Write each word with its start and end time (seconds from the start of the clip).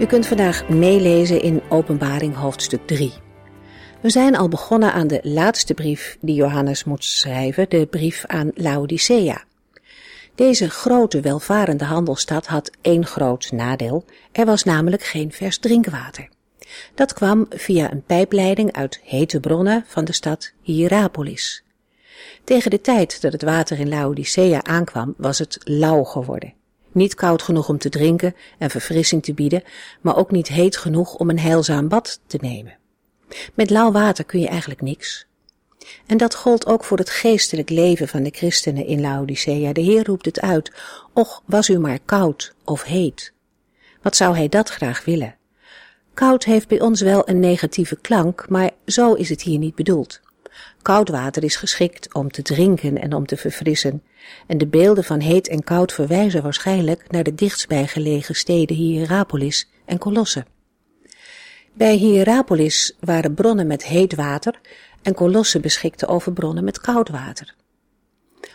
U 0.00 0.06
kunt 0.06 0.26
vandaag 0.26 0.68
meelezen 0.68 1.42
in 1.42 1.62
Openbaring 1.68 2.34
hoofdstuk 2.34 2.86
3. 2.86 3.12
We 4.00 4.10
zijn 4.10 4.36
al 4.36 4.48
begonnen 4.48 4.92
aan 4.92 5.06
de 5.06 5.20
laatste 5.22 5.74
brief 5.74 6.16
die 6.20 6.34
Johannes 6.34 6.84
moet 6.84 7.04
schrijven, 7.04 7.68
de 7.68 7.86
brief 7.86 8.24
aan 8.26 8.50
Laodicea. 8.54 9.44
Deze 10.34 10.70
grote 10.70 11.20
welvarende 11.20 11.84
handelsstad 11.84 12.46
had 12.46 12.70
één 12.80 13.06
groot 13.06 13.52
nadeel, 13.52 14.04
er 14.32 14.46
was 14.46 14.64
namelijk 14.64 15.02
geen 15.02 15.32
vers 15.32 15.58
drinkwater. 15.58 16.28
Dat 16.94 17.12
kwam 17.12 17.46
via 17.50 17.92
een 17.92 18.02
pijpleiding 18.02 18.72
uit 18.72 19.00
hete 19.02 19.40
bronnen 19.40 19.84
van 19.86 20.04
de 20.04 20.12
stad 20.12 20.52
Hierapolis. 20.62 21.64
Tegen 22.44 22.70
de 22.70 22.80
tijd 22.80 23.22
dat 23.22 23.32
het 23.32 23.42
water 23.42 23.78
in 23.78 23.88
Laodicea 23.88 24.64
aankwam, 24.64 25.14
was 25.16 25.38
het 25.38 25.58
lauw 25.64 26.04
geworden. 26.04 26.52
Niet 26.92 27.14
koud 27.14 27.42
genoeg 27.42 27.68
om 27.68 27.78
te 27.78 27.88
drinken 27.88 28.34
en 28.58 28.70
verfrissing 28.70 29.22
te 29.22 29.34
bieden, 29.34 29.62
maar 30.00 30.16
ook 30.16 30.30
niet 30.30 30.48
heet 30.48 30.76
genoeg 30.76 31.14
om 31.14 31.30
een 31.30 31.38
heilzaam 31.38 31.88
bad 31.88 32.20
te 32.26 32.38
nemen. 32.40 32.76
Met 33.54 33.70
lauw 33.70 33.92
water 33.92 34.24
kun 34.24 34.40
je 34.40 34.48
eigenlijk 34.48 34.80
niks. 34.80 35.26
En 36.06 36.16
dat 36.16 36.34
gold 36.34 36.66
ook 36.66 36.84
voor 36.84 36.98
het 36.98 37.10
geestelijk 37.10 37.70
leven 37.70 38.08
van 38.08 38.22
de 38.22 38.30
christenen 38.30 38.86
in 38.86 39.00
Laodicea. 39.00 39.72
De 39.72 39.80
Heer 39.80 40.06
roept 40.06 40.24
het 40.24 40.40
uit, 40.40 40.72
och 41.12 41.42
was 41.44 41.68
u 41.68 41.78
maar 41.78 41.98
koud 42.04 42.54
of 42.64 42.82
heet. 42.82 43.32
Wat 44.02 44.16
zou 44.16 44.36
hij 44.36 44.48
dat 44.48 44.68
graag 44.68 45.04
willen? 45.04 45.36
Koud 46.14 46.44
heeft 46.44 46.68
bij 46.68 46.80
ons 46.80 47.00
wel 47.00 47.28
een 47.28 47.40
negatieve 47.40 47.96
klank, 47.96 48.48
maar 48.48 48.70
zo 48.86 49.14
is 49.14 49.28
het 49.28 49.42
hier 49.42 49.58
niet 49.58 49.74
bedoeld. 49.74 50.20
Koud 50.88 51.08
water 51.08 51.44
is 51.44 51.56
geschikt 51.56 52.14
om 52.14 52.30
te 52.30 52.42
drinken 52.42 52.98
en 52.98 53.14
om 53.14 53.26
te 53.26 53.36
verfrissen, 53.36 54.02
en 54.46 54.58
de 54.58 54.66
beelden 54.66 55.04
van 55.04 55.20
heet 55.20 55.48
en 55.48 55.64
koud 55.64 55.92
verwijzen 55.92 56.42
waarschijnlijk 56.42 57.10
naar 57.10 57.22
de 57.22 57.34
dichtstbijgelegen 57.34 58.34
steden 58.34 58.76
Hierapolis 58.76 59.68
en 59.84 59.98
Colosse. 59.98 60.44
Bij 61.72 61.94
Hierapolis 61.94 62.96
waren 63.00 63.34
bronnen 63.34 63.66
met 63.66 63.84
heet 63.84 64.14
water 64.14 64.60
en 65.02 65.14
Colosse 65.14 65.60
beschikte 65.60 66.06
over 66.06 66.32
bronnen 66.32 66.64
met 66.64 66.80
koud 66.80 67.08
water. 67.08 67.54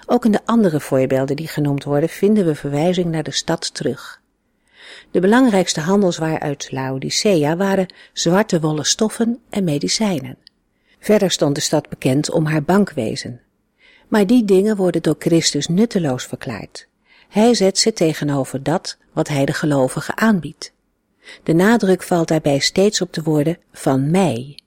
Ook 0.06 0.26
in 0.26 0.32
de 0.32 0.46
andere 0.46 0.80
voorbeelden 0.80 1.36
die 1.36 1.48
genoemd 1.48 1.84
worden 1.84 2.10
vinden 2.10 2.46
we 2.46 2.56
verwijzing 2.56 3.12
naar 3.12 3.24
de 3.24 3.32
stad 3.32 3.74
terug. 3.74 4.22
De 5.12 5.20
belangrijkste 5.20 5.80
handelswaar 5.80 6.40
uit 6.40 6.72
Laodicea 6.72 7.56
waren 7.56 7.94
zwarte 8.14 8.60
wollen 8.60 8.86
stoffen 8.86 9.40
en 9.50 9.64
medicijnen. 9.64 10.38
Verder 11.04 11.32
stond 11.32 11.56
de 11.56 11.62
stad 11.62 11.90
bekend 11.90 12.32
om 12.32 12.46
haar 12.46 12.64
bankwezen. 12.64 13.42
Maar 14.08 14.28
die 14.28 14.46
dingen 14.46 14.76
worden 14.76 15.02
door 15.02 15.16
Christus 15.20 15.68
nutteloos 15.68 16.26
verklaard. 16.26 16.88
Hij 17.30 17.54
zet 17.54 17.78
ze 17.78 17.94
tegenover 17.94 18.64
dat 18.64 18.98
wat 19.14 19.28
hij 19.28 19.46
de 19.46 19.54
gelovigen 19.54 20.18
aanbiedt. 20.18 20.74
De 21.44 21.54
nadruk 21.54 22.04
valt 22.04 22.28
daarbij 22.28 22.60
steeds 22.60 23.02
op 23.02 23.14
de 23.14 23.24
woorden 23.24 23.58
van 23.72 24.12
mij. 24.12 24.60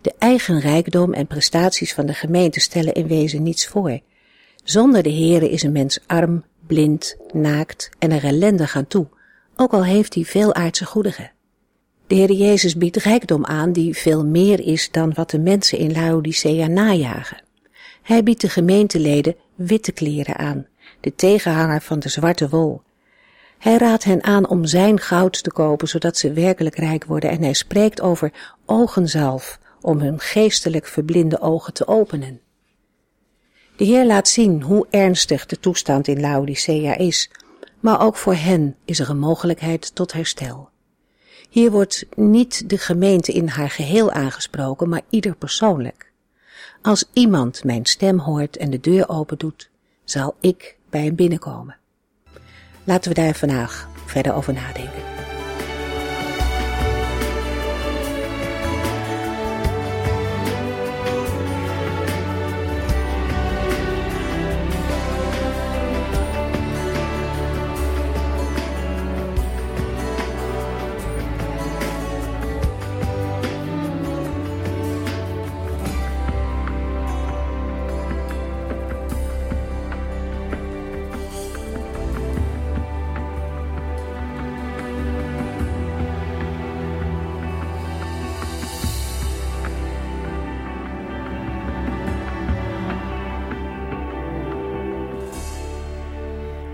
De 0.00 0.14
eigen 0.18 0.60
rijkdom 0.60 1.12
en 1.12 1.26
prestaties 1.26 1.94
van 1.94 2.06
de 2.06 2.14
gemeente 2.14 2.60
stellen 2.60 2.94
in 2.94 3.06
wezen 3.06 3.42
niets 3.42 3.66
voor. 3.66 4.00
Zonder 4.64 5.02
de 5.02 5.12
Heere 5.12 5.50
is 5.50 5.62
een 5.62 5.72
mens 5.72 6.00
arm, 6.06 6.44
blind, 6.66 7.16
naakt 7.32 7.90
en 7.98 8.10
er 8.10 8.24
ellendig 8.24 8.76
aan 8.76 8.86
toe, 8.86 9.06
ook 9.56 9.72
al 9.72 9.84
heeft 9.84 10.14
hij 10.14 10.24
veel 10.24 10.54
aardse 10.54 10.84
goedigen. 10.84 11.30
De 12.10 12.16
Heer 12.16 12.32
Jezus 12.32 12.76
biedt 12.76 12.96
rijkdom 12.96 13.44
aan 13.44 13.72
die 13.72 13.96
veel 13.96 14.26
meer 14.26 14.60
is 14.60 14.90
dan 14.90 15.12
wat 15.14 15.30
de 15.30 15.38
mensen 15.38 15.78
in 15.78 15.92
Laodicea 15.92 16.66
najagen. 16.66 17.42
Hij 18.02 18.22
biedt 18.22 18.40
de 18.40 18.48
gemeenteleden 18.48 19.36
witte 19.54 19.92
kleren 19.92 20.36
aan, 20.36 20.66
de 21.00 21.14
tegenhanger 21.14 21.80
van 21.80 21.98
de 21.98 22.08
zwarte 22.08 22.48
wol. 22.48 22.82
Hij 23.58 23.76
raadt 23.76 24.04
hen 24.04 24.24
aan 24.24 24.48
om 24.48 24.64
zijn 24.64 25.00
goud 25.00 25.42
te 25.42 25.52
kopen, 25.52 25.88
zodat 25.88 26.16
ze 26.16 26.32
werkelijk 26.32 26.76
rijk 26.76 27.04
worden, 27.04 27.30
en 27.30 27.42
hij 27.42 27.52
spreekt 27.52 28.00
over 28.00 28.32
ogenzalf, 28.66 29.58
om 29.80 30.00
hun 30.00 30.20
geestelijk 30.20 30.86
verblinde 30.86 31.40
ogen 31.40 31.72
te 31.72 31.86
openen. 31.86 32.40
De 33.76 33.84
Heer 33.84 34.06
laat 34.06 34.28
zien 34.28 34.62
hoe 34.62 34.86
ernstig 34.90 35.46
de 35.46 35.60
toestand 35.60 36.08
in 36.08 36.20
Laodicea 36.20 36.96
is, 36.96 37.30
maar 37.80 38.00
ook 38.00 38.16
voor 38.16 38.34
hen 38.34 38.76
is 38.84 38.98
er 38.98 39.10
een 39.10 39.18
mogelijkheid 39.18 39.94
tot 39.94 40.12
herstel. 40.12 40.70
Hier 41.50 41.70
wordt 41.70 42.06
niet 42.16 42.68
de 42.68 42.78
gemeente 42.78 43.32
in 43.32 43.48
haar 43.48 43.70
geheel 43.70 44.10
aangesproken, 44.10 44.88
maar 44.88 45.02
ieder 45.08 45.34
persoonlijk. 45.36 46.12
Als 46.82 47.04
iemand 47.12 47.64
mijn 47.64 47.86
stem 47.86 48.18
hoort 48.18 48.56
en 48.56 48.70
de 48.70 48.80
deur 48.80 49.08
open 49.08 49.38
doet, 49.38 49.70
zal 50.04 50.34
ik 50.40 50.76
bij 50.90 51.04
hem 51.04 51.14
binnenkomen. 51.14 51.76
Laten 52.84 53.14
we 53.14 53.20
daar 53.20 53.34
vandaag 53.34 53.88
verder 54.06 54.34
over 54.34 54.52
nadenken. 54.52 55.19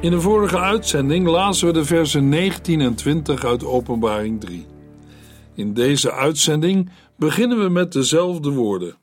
In 0.07 0.13
de 0.13 0.21
vorige 0.21 0.59
uitzending 0.59 1.27
lazen 1.27 1.67
we 1.67 1.73
de 1.73 1.85
versen 1.85 2.29
19 2.29 2.81
en 2.81 2.95
20 2.95 3.45
uit 3.45 3.65
Openbaring 3.65 4.41
3. 4.41 4.67
In 5.55 5.75
deze 5.75 6.13
uitzending 6.13 6.91
beginnen 7.17 7.59
we 7.59 7.69
met 7.69 7.93
dezelfde 7.93 8.51
woorden. 8.51 8.97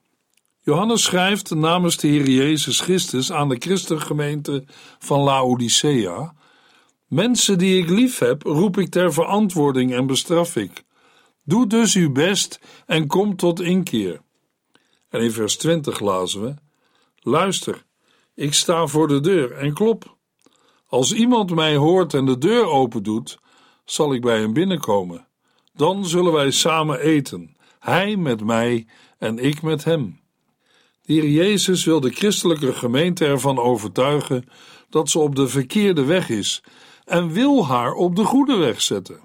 Johannes 0.62 1.03
schrijft 1.03 1.56
namens 1.56 1.97
de 1.97 2.08
Heer 2.08 2.30
Jezus 2.30 2.80
Christus 2.80 3.31
aan 3.31 3.50
de 3.50 3.56
christengemeente 3.59 4.63
van 5.00 5.19
Laodicea: 5.19 6.34
Mensen 7.08 7.58
die 7.58 7.81
ik 7.81 7.90
lief 7.90 8.19
heb, 8.19 8.42
roep 8.42 8.78
ik 8.78 8.90
ter 8.90 9.13
verantwoording 9.13 9.94
en 9.94 10.06
bestraf 10.06 10.56
ik. 10.56 10.84
Doe 11.44 11.68
dus 11.68 11.95
uw 11.95 12.12
best 12.12 12.60
en 12.86 13.07
kom 13.07 13.36
tot 13.36 13.62
inkeer. 13.62 14.22
En 15.10 15.22
in 15.22 15.31
vers 15.31 15.57
20 15.57 16.00
lazen 16.00 16.42
we: 16.42 16.54
Luister, 17.19 17.83
ik 18.36 18.54
sta 18.54 18.88
voor 18.88 19.07
de 19.07 19.19
deur 19.19 19.51
en 19.51 19.74
klop. 19.74 20.12
Als 20.94 21.13
iemand 21.13 21.56
mij 21.56 21.75
hoort 21.75 22.13
en 22.13 22.25
de 22.25 22.38
deur 22.38 22.66
opendoet, 22.66 23.40
zal 23.86 24.13
ik 24.13 24.22
bij 24.22 24.40
hem 24.40 24.54
binnenkomen. 24.54 25.28
Dan 25.74 26.06
zullen 26.06 26.34
wij 26.34 26.51
samen 26.51 27.00
eten, 27.00 27.56
hij 27.80 28.16
met 28.16 28.44
mij 28.44 28.88
en 29.18 29.38
ik 29.38 29.62
met 29.62 29.84
hem. 29.84 30.19
De 31.01 31.13
Heer 31.13 31.30
Jezus 31.30 31.84
wil 31.84 32.00
de 32.00 32.10
christelijke 32.10 32.74
gemeente 32.74 33.25
ervan 33.25 33.60
overtuigen 33.60 34.45
dat 34.90 35.10
ze 35.10 35.19
op 35.19 35.36
de 35.36 35.48
verkeerde 35.48 36.04
weg 36.04 36.30
is 36.30 36.63
en 37.06 37.31
wil 37.31 37.68
haar 37.68 37.94
op 37.94 38.16
de 38.16 38.24
goede 38.24 38.56
weg 38.56 38.81
zetten. 38.81 39.19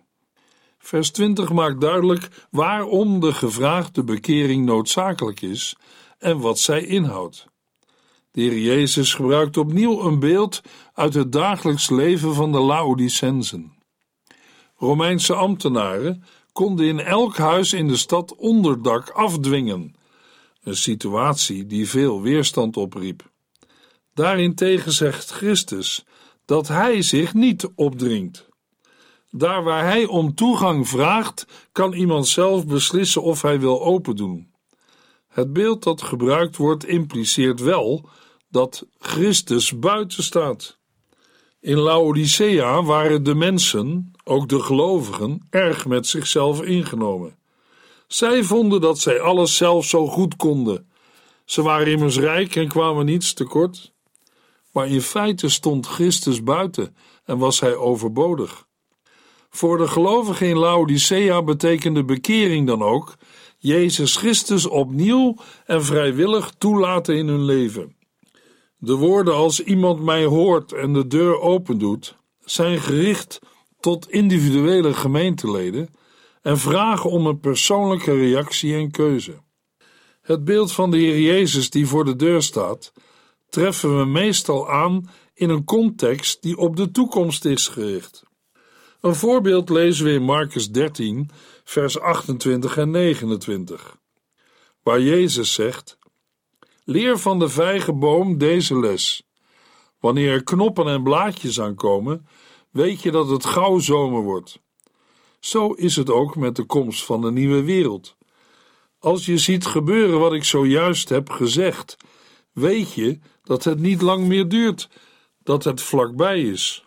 Vers 0.78 1.10
20 1.10 1.52
maakt 1.52 1.80
duidelijk 1.80 2.46
waarom 2.50 3.20
de 3.20 3.32
gevraagde 3.32 4.04
bekering 4.04 4.64
noodzakelijk 4.64 5.42
is 5.42 5.76
en 6.18 6.38
wat 6.40 6.58
zij 6.58 6.84
inhoudt. 6.84 7.46
De 8.30 8.40
Heer 8.40 8.58
Jezus 8.58 9.14
gebruikt 9.14 9.56
opnieuw 9.56 10.00
een 10.00 10.18
beeld 10.18 10.60
uit 10.94 11.14
het 11.14 11.32
dagelijks 11.32 11.90
leven 11.90 12.34
van 12.34 12.52
de 12.52 12.58
Laodicensen. 12.58 13.72
Romeinse 14.76 15.34
ambtenaren 15.34 16.24
konden 16.52 16.86
in 16.86 17.00
elk 17.00 17.36
huis 17.36 17.72
in 17.72 17.88
de 17.88 17.96
stad 17.96 18.34
onderdak 18.36 19.10
afdwingen, 19.10 19.94
een 20.62 20.76
situatie 20.76 21.66
die 21.66 21.88
veel 21.88 22.22
weerstand 22.22 22.76
opriep. 22.76 23.30
Daarentegen 24.14 24.92
zegt 24.92 25.30
Christus 25.30 26.04
dat 26.44 26.68
hij 26.68 27.02
zich 27.02 27.34
niet 27.34 27.68
opdringt. 27.74 28.48
Daar 29.30 29.62
waar 29.62 29.84
hij 29.84 30.04
om 30.04 30.34
toegang 30.34 30.88
vraagt, 30.88 31.46
kan 31.72 31.92
iemand 31.92 32.26
zelf 32.26 32.66
beslissen 32.66 33.22
of 33.22 33.42
hij 33.42 33.60
wil 33.60 33.82
open 33.84 34.16
doen. 34.16 34.47
Het 35.28 35.52
beeld 35.52 35.82
dat 35.82 36.02
gebruikt 36.02 36.56
wordt 36.56 36.86
impliceert 36.86 37.60
wel 37.60 38.08
dat 38.50 38.86
Christus 38.98 39.78
buiten 39.78 40.22
staat. 40.22 40.78
In 41.60 41.78
Laodicea 41.78 42.82
waren 42.82 43.22
de 43.22 43.34
mensen, 43.34 44.12
ook 44.24 44.48
de 44.48 44.60
gelovigen, 44.60 45.46
erg 45.50 45.86
met 45.86 46.06
zichzelf 46.06 46.62
ingenomen. 46.62 47.38
Zij 48.06 48.42
vonden 48.42 48.80
dat 48.80 48.98
zij 48.98 49.20
alles 49.20 49.56
zelf 49.56 49.84
zo 49.84 50.06
goed 50.06 50.36
konden. 50.36 50.88
Ze 51.44 51.62
waren 51.62 51.86
immers 51.86 52.18
rijk 52.18 52.56
en 52.56 52.68
kwamen 52.68 53.04
niets 53.04 53.32
tekort. 53.32 53.92
Maar 54.72 54.88
in 54.88 55.02
feite 55.02 55.48
stond 55.48 55.86
Christus 55.86 56.42
buiten 56.42 56.96
en 57.24 57.38
was 57.38 57.60
hij 57.60 57.76
overbodig. 57.76 58.66
Voor 59.50 59.78
de 59.78 59.88
gelovigen 59.88 60.46
in 60.46 60.56
Laodicea 60.56 61.42
betekende 61.42 62.04
bekering 62.04 62.66
dan 62.66 62.82
ook 62.82 63.14
Jezus 63.58 64.16
Christus 64.16 64.66
opnieuw 64.66 65.36
en 65.66 65.84
vrijwillig 65.84 66.52
toelaten 66.58 67.16
in 67.16 67.28
hun 67.28 67.44
leven. 67.44 67.96
De 68.76 68.94
woorden 68.94 69.34
als 69.34 69.60
iemand 69.60 70.02
mij 70.02 70.24
hoort 70.24 70.72
en 70.72 70.92
de 70.92 71.06
deur 71.06 71.40
opendoet, 71.40 72.16
zijn 72.44 72.80
gericht 72.80 73.38
tot 73.80 74.10
individuele 74.10 74.94
gemeenteleden 74.94 75.88
en 76.42 76.58
vragen 76.58 77.10
om 77.10 77.26
een 77.26 77.40
persoonlijke 77.40 78.12
reactie 78.12 78.74
en 78.74 78.90
keuze. 78.90 79.42
Het 80.20 80.44
beeld 80.44 80.72
van 80.72 80.90
de 80.90 80.96
Heer 80.96 81.20
Jezus 81.20 81.70
die 81.70 81.86
voor 81.86 82.04
de 82.04 82.16
deur 82.16 82.42
staat, 82.42 82.92
treffen 83.48 83.98
we 83.98 84.04
meestal 84.04 84.70
aan 84.70 85.10
in 85.34 85.50
een 85.50 85.64
context 85.64 86.42
die 86.42 86.56
op 86.56 86.76
de 86.76 86.90
toekomst 86.90 87.44
is 87.44 87.68
gericht. 87.68 88.22
Een 89.00 89.14
voorbeeld 89.14 89.68
lezen 89.68 90.04
we 90.04 90.12
in 90.12 90.22
Marcus 90.22 90.70
13, 90.70 91.30
vers 91.68 92.00
28 92.00 92.76
en 92.76 92.90
29, 92.90 93.96
waar 94.82 95.00
Jezus 95.00 95.52
zegt: 95.52 95.98
Leer 96.84 97.18
van 97.18 97.38
de 97.38 97.48
vijgenboom 97.48 98.38
deze 98.38 98.78
les. 98.78 99.22
Wanneer 100.00 100.32
er 100.32 100.42
knoppen 100.42 100.86
en 100.86 101.02
blaadjes 101.02 101.60
aankomen, 101.60 102.26
weet 102.70 103.02
je 103.02 103.10
dat 103.10 103.28
het 103.28 103.44
gauw 103.44 103.78
zomer 103.78 104.22
wordt. 104.22 104.60
Zo 105.40 105.72
is 105.72 105.96
het 105.96 106.10
ook 106.10 106.36
met 106.36 106.56
de 106.56 106.64
komst 106.64 107.04
van 107.04 107.20
de 107.20 107.30
nieuwe 107.30 107.62
wereld. 107.62 108.16
Als 108.98 109.26
je 109.26 109.38
ziet 109.38 109.66
gebeuren 109.66 110.18
wat 110.18 110.32
ik 110.32 110.44
zojuist 110.44 111.08
heb 111.08 111.30
gezegd, 111.30 111.96
weet 112.52 112.92
je 112.92 113.18
dat 113.42 113.64
het 113.64 113.78
niet 113.78 114.02
lang 114.02 114.26
meer 114.26 114.48
duurt, 114.48 114.88
dat 115.42 115.64
het 115.64 115.82
vlakbij 115.82 116.42
is. 116.42 116.84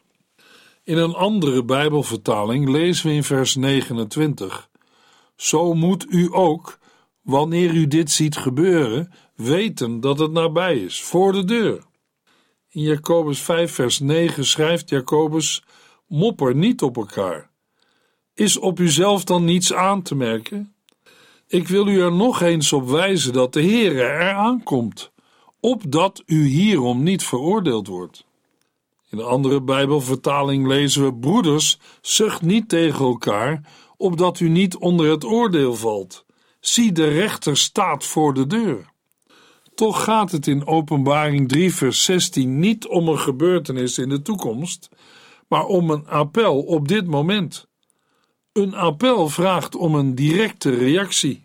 In 0.84 0.98
een 0.98 1.14
andere 1.14 1.64
Bijbelvertaling 1.64 2.70
lezen 2.70 3.08
we 3.08 3.14
in 3.14 3.24
vers 3.24 3.56
29: 3.56 4.70
Zo 5.42 5.74
moet 5.74 6.06
u 6.10 6.30
ook, 6.32 6.80
wanneer 7.22 7.74
u 7.74 7.88
dit 7.88 8.12
ziet 8.12 8.38
gebeuren, 8.38 9.12
weten 9.36 10.00
dat 10.00 10.20
het 10.20 10.32
nabij 10.32 10.78
is, 10.78 11.02
voor 11.02 11.32
de 11.32 11.44
deur. 11.44 11.84
In 12.70 12.82
Jacobus 12.82 13.40
5, 13.40 13.72
vers 13.72 14.00
9 14.00 14.46
schrijft 14.46 14.90
Jacobus: 14.90 15.64
Mopper 16.08 16.56
niet 16.56 16.82
op 16.82 16.98
elkaar. 16.98 17.50
Is 18.34 18.58
op 18.58 18.80
uzelf 18.80 19.24
dan 19.24 19.46
niets 19.46 19.74
aan 19.74 20.02
te 20.02 20.16
merken? 20.16 20.74
Ik 21.48 21.68
wil 21.68 21.88
u 21.88 22.02
er 22.02 22.14
nog 22.14 22.42
eens 22.42 22.74
op 22.74 22.90
wijzen 22.90 23.34
dat 23.34 23.54
de 23.54 23.62
Heere 23.62 24.02
er 24.02 24.34
aankomt, 24.34 25.12
opdat 25.60 26.24
u 26.26 26.46
hierom 26.46 27.04
niet 27.04 27.24
veroordeeld 27.24 27.88
wordt. 27.88 28.26
In 29.10 29.18
een 29.18 29.26
andere 29.26 29.62
Bijbelvertaling 29.62 30.68
lezen 30.68 31.04
we: 31.04 31.14
Broeders, 31.14 31.80
zucht 32.02 32.42
niet 32.42 32.70
tegen 32.70 33.06
elkaar, 33.06 33.62
opdat 34.02 34.40
u 34.40 34.50
niet 34.50 34.78
onder 34.78 35.10
het 35.10 35.24
oordeel 35.24 35.76
valt. 35.76 36.26
Zie, 36.60 36.92
de 36.92 37.08
rechter 37.08 37.58
staat 37.58 38.06
voor 38.06 38.34
de 38.34 38.48
deur. 38.48 38.92
Toch 39.76 40.04
gaat 40.04 40.32
het 40.32 40.48
in 40.48 40.66
Openbaring 40.66 41.50
3, 41.50 41.74
vers 41.74 42.04
16 42.04 42.60
niet 42.60 42.88
om 42.88 43.08
een 43.08 43.20
gebeurtenis 43.20 43.98
in 43.98 44.10
de 44.10 44.22
toekomst, 44.22 44.90
maar 45.48 45.66
om 45.66 45.90
een 45.90 46.08
appel 46.08 46.62
op 46.62 46.88
dit 46.88 47.08
moment. 47.08 47.68
Een 48.54 48.76
appel 48.76 49.30
vraagt 49.30 49.76
om 49.76 49.96
een 49.96 50.16
directe 50.16 50.70
reactie. 50.70 51.44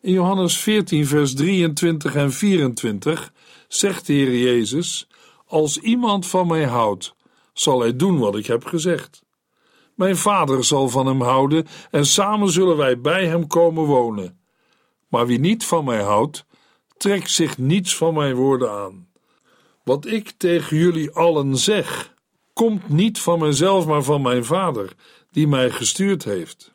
In 0.00 0.12
Johannes 0.12 0.56
14, 0.56 1.06
vers 1.06 1.34
23 1.34 2.14
en 2.14 2.32
24 2.32 3.32
zegt 3.68 4.06
de 4.06 4.12
Heer 4.12 4.38
Jezus: 4.38 5.06
Als 5.46 5.78
iemand 5.78 6.26
van 6.26 6.46
mij 6.46 6.64
houdt, 6.64 7.14
zal 7.52 7.80
hij 7.80 7.96
doen 7.96 8.18
wat 8.18 8.36
ik 8.36 8.46
heb 8.46 8.64
gezegd. 8.64 9.22
Mijn 10.02 10.16
vader 10.16 10.64
zal 10.64 10.88
van 10.88 11.06
hem 11.06 11.20
houden 11.20 11.66
en 11.90 12.06
samen 12.06 12.50
zullen 12.50 12.76
wij 12.76 13.00
bij 13.00 13.26
hem 13.26 13.46
komen 13.46 13.84
wonen. 13.84 14.40
Maar 15.08 15.26
wie 15.26 15.38
niet 15.38 15.64
van 15.64 15.84
mij 15.84 16.02
houdt, 16.02 16.44
trekt 16.96 17.30
zich 17.30 17.58
niets 17.58 17.96
van 17.96 18.14
mijn 18.14 18.34
woorden 18.34 18.70
aan. 18.70 19.08
Wat 19.84 20.06
ik 20.06 20.32
tegen 20.36 20.76
jullie 20.76 21.10
allen 21.10 21.56
zeg, 21.56 22.14
komt 22.52 22.88
niet 22.88 23.18
van 23.18 23.38
mezelf, 23.38 23.86
maar 23.86 24.02
van 24.02 24.22
mijn 24.22 24.44
vader, 24.44 24.92
die 25.30 25.48
mij 25.48 25.70
gestuurd 25.70 26.24
heeft. 26.24 26.72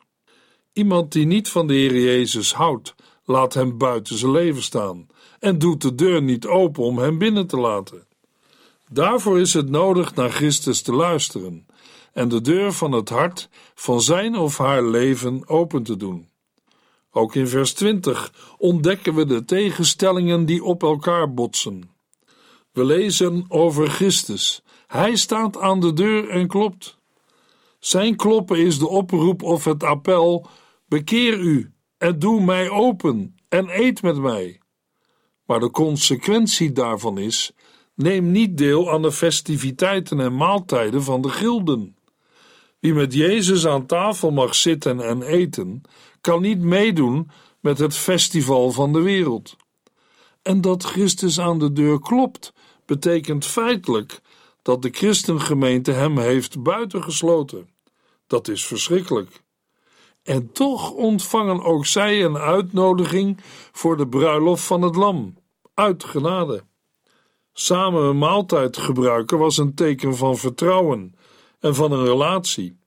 Iemand 0.72 1.12
die 1.12 1.26
niet 1.26 1.48
van 1.48 1.66
de 1.66 1.74
Heer 1.74 2.00
Jezus 2.00 2.54
houdt, 2.54 2.94
laat 3.24 3.54
hem 3.54 3.78
buiten 3.78 4.18
zijn 4.18 4.32
leven 4.32 4.62
staan 4.62 5.06
en 5.38 5.58
doet 5.58 5.82
de 5.82 5.94
deur 5.94 6.22
niet 6.22 6.46
open 6.46 6.82
om 6.82 6.98
hem 6.98 7.18
binnen 7.18 7.46
te 7.46 7.58
laten. 7.58 8.06
Daarvoor 8.90 9.40
is 9.40 9.54
het 9.54 9.70
nodig 9.70 10.14
naar 10.14 10.30
Christus 10.30 10.82
te 10.82 10.92
luisteren 10.92 11.67
en 12.18 12.28
de 12.28 12.40
deur 12.40 12.72
van 12.72 12.92
het 12.92 13.08
hart 13.08 13.48
van 13.74 14.00
zijn 14.00 14.36
of 14.36 14.58
haar 14.58 14.84
leven 14.84 15.48
open 15.48 15.82
te 15.82 15.96
doen. 15.96 16.28
Ook 17.10 17.34
in 17.34 17.48
vers 17.48 17.72
20 17.72 18.32
ontdekken 18.58 19.14
we 19.14 19.26
de 19.26 19.44
tegenstellingen 19.44 20.46
die 20.46 20.64
op 20.64 20.82
elkaar 20.82 21.34
botsen. 21.34 21.90
We 22.72 22.84
lezen 22.84 23.44
over 23.48 23.90
Christus. 23.90 24.62
Hij 24.86 25.16
staat 25.16 25.58
aan 25.58 25.80
de 25.80 25.92
deur 25.92 26.28
en 26.28 26.46
klopt. 26.46 26.98
Zijn 27.78 28.16
kloppen 28.16 28.58
is 28.58 28.78
de 28.78 28.88
oproep 28.88 29.42
of 29.42 29.64
het 29.64 29.82
appel: 29.82 30.46
bekeer 30.86 31.38
u 31.38 31.72
en 31.98 32.18
doe 32.18 32.40
mij 32.40 32.70
open 32.70 33.36
en 33.48 33.68
eet 33.68 34.02
met 34.02 34.16
mij. 34.16 34.60
Maar 35.44 35.60
de 35.60 35.70
consequentie 35.70 36.72
daarvan 36.72 37.18
is: 37.18 37.52
neem 37.94 38.30
niet 38.30 38.58
deel 38.58 38.90
aan 38.90 39.02
de 39.02 39.12
festiviteiten 39.12 40.20
en 40.20 40.36
maaltijden 40.36 41.02
van 41.02 41.20
de 41.20 41.28
gilden. 41.28 41.96
Wie 42.78 42.94
met 42.94 43.14
Jezus 43.14 43.66
aan 43.66 43.86
tafel 43.86 44.30
mag 44.30 44.54
zitten 44.54 45.00
en 45.00 45.22
eten, 45.22 45.82
kan 46.20 46.42
niet 46.42 46.60
meedoen 46.60 47.30
met 47.60 47.78
het 47.78 47.96
festival 47.96 48.70
van 48.70 48.92
de 48.92 49.00
wereld. 49.00 49.56
En 50.42 50.60
dat 50.60 50.84
Christus 50.84 51.40
aan 51.40 51.58
de 51.58 51.72
deur 51.72 52.00
klopt, 52.00 52.52
betekent 52.86 53.44
feitelijk 53.44 54.20
dat 54.62 54.82
de 54.82 54.90
christengemeente 54.90 55.92
hem 55.92 56.18
heeft 56.18 56.62
buitengesloten. 56.62 57.68
Dat 58.26 58.48
is 58.48 58.66
verschrikkelijk. 58.66 59.42
En 60.22 60.52
toch 60.52 60.90
ontvangen 60.90 61.62
ook 61.62 61.86
zij 61.86 62.24
een 62.24 62.36
uitnodiging 62.36 63.40
voor 63.72 63.96
de 63.96 64.08
bruiloft 64.08 64.64
van 64.64 64.82
het 64.82 64.96
Lam, 64.96 65.34
uit 65.74 66.04
genade. 66.04 66.64
Samen 67.52 68.02
een 68.02 68.18
maaltijd 68.18 68.76
gebruiken 68.76 69.38
was 69.38 69.58
een 69.58 69.74
teken 69.74 70.16
van 70.16 70.36
vertrouwen 70.36 71.14
en 71.60 71.74
van 71.74 71.92
een 71.92 72.04
relatie. 72.04 72.78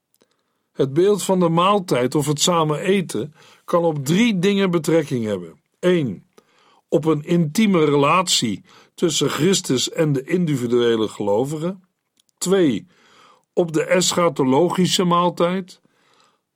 Het 0.71 0.93
beeld 0.93 1.23
van 1.23 1.39
de 1.39 1.49
maaltijd 1.49 2.15
of 2.15 2.25
het 2.25 2.41
samen 2.41 2.79
eten 2.79 3.33
kan 3.65 3.83
op 3.83 4.05
drie 4.05 4.39
dingen 4.39 4.71
betrekking 4.71 5.25
hebben. 5.25 5.61
1. 5.79 6.25
Op 6.89 7.05
een 7.05 7.23
intieme 7.23 7.85
relatie 7.85 8.63
tussen 8.95 9.29
Christus 9.29 9.89
en 9.89 10.13
de 10.13 10.23
individuele 10.23 11.07
gelovigen. 11.07 11.83
2. 12.37 12.87
Op 13.53 13.71
de 13.71 13.83
eschatologische 13.83 15.03
maaltijd. 15.03 15.81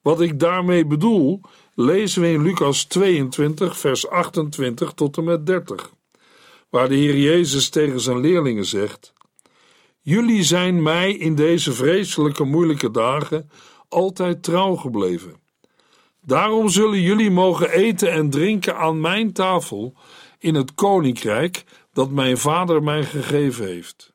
Wat 0.02 0.22
ik 0.22 0.40
daarmee 0.40 0.86
bedoel, 0.86 1.42
lezen 1.74 2.22
we 2.22 2.32
in 2.32 2.42
Lucas 2.42 2.84
22, 2.84 3.78
vers 3.78 4.08
28 4.08 4.94
tot 4.94 5.18
en 5.18 5.24
met 5.24 5.46
30, 5.46 5.94
waar 6.70 6.90
de 6.90 6.96
Heer 6.96 7.18
Jezus 7.18 7.70
tegen 7.70 8.00
zijn 8.00 8.20
leerlingen 8.20 8.66
zegt: 8.66 9.14
Jullie 10.06 10.44
zijn 10.44 10.82
mij 10.82 11.14
in 11.14 11.36
deze 11.36 11.74
vreselijke 11.74 12.44
moeilijke 12.44 12.92
dagen 12.92 13.50
altijd 13.90 14.44
trouw 14.44 14.76
gebleven. 14.76 15.36
Daarom 16.22 16.70
zullen 16.70 17.02
jullie 17.02 17.32
mogen 17.32 17.70
eten 17.70 18.12
en 18.12 18.30
drinken 18.30 18.78
aan 18.78 19.02
mijn 19.02 19.34
tafel 19.34 19.94
in 20.40 20.56
het 20.56 20.74
koninkrijk 20.74 21.64
dat 21.94 22.10
mijn 22.10 22.38
vader 22.38 22.84
mij 22.84 23.04
gegeven 23.04 23.66
heeft. 23.66 24.14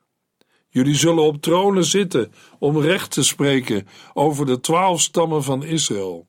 Jullie 0.69 0.95
zullen 0.95 1.23
op 1.23 1.41
tronen 1.41 1.85
zitten 1.85 2.33
om 2.59 2.79
recht 2.79 3.11
te 3.11 3.23
spreken 3.23 3.87
over 4.13 4.45
de 4.45 4.59
twaalf 4.59 5.01
stammen 5.01 5.43
van 5.43 5.63
Israël. 5.63 6.27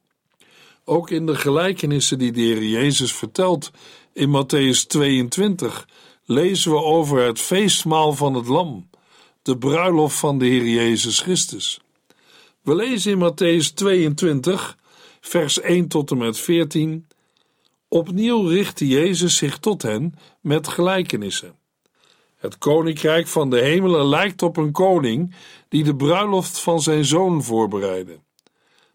Ook 0.84 1.10
in 1.10 1.26
de 1.26 1.34
gelijkenissen 1.34 2.18
die 2.18 2.32
de 2.32 2.40
Heer 2.40 2.64
Jezus 2.64 3.12
vertelt 3.12 3.70
in 4.12 4.28
Matthäus 4.28 4.86
22 4.86 5.88
lezen 6.24 6.70
we 6.70 6.82
over 6.82 7.24
het 7.24 7.40
feestmaal 7.40 8.12
van 8.12 8.34
het 8.34 8.48
Lam, 8.48 8.90
de 9.42 9.58
bruiloft 9.58 10.18
van 10.18 10.38
de 10.38 10.44
Heer 10.44 10.66
Jezus 10.66 11.20
Christus. 11.20 11.80
We 12.60 12.74
lezen 12.74 13.12
in 13.12 13.18
Matthäus 13.18 13.74
22, 13.74 14.78
vers 15.20 15.60
1 15.60 15.88
tot 15.88 16.10
en 16.10 16.18
met 16.18 16.38
14. 16.38 17.06
Opnieuw 17.88 18.46
richtte 18.46 18.86
Jezus 18.86 19.36
zich 19.36 19.58
tot 19.58 19.82
hen 19.82 20.14
met 20.40 20.68
gelijkenissen. 20.68 21.54
Het 22.36 22.58
koninkrijk 22.58 23.26
van 23.26 23.50
de 23.50 23.60
hemelen 23.60 24.06
lijkt 24.06 24.42
op 24.42 24.56
een 24.56 24.72
koning 24.72 25.34
die 25.68 25.84
de 25.84 25.96
bruiloft 25.96 26.58
van 26.58 26.80
zijn 26.80 27.04
zoon 27.04 27.42
voorbereidde. 27.42 28.18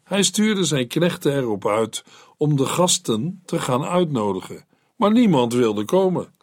Hij 0.04 0.24
stuurde 0.24 0.64
zijn 0.64 0.88
knechten 0.88 1.36
erop 1.36 1.68
uit 1.68 2.04
om 2.38 2.56
de 2.56 2.66
gasten 2.66 3.42
te 3.46 3.60
gaan 3.60 3.84
uitnodigen, 3.84 4.66
maar 4.96 5.12
niemand 5.12 5.54
wilde 5.54 5.86
komen. 5.86 6.36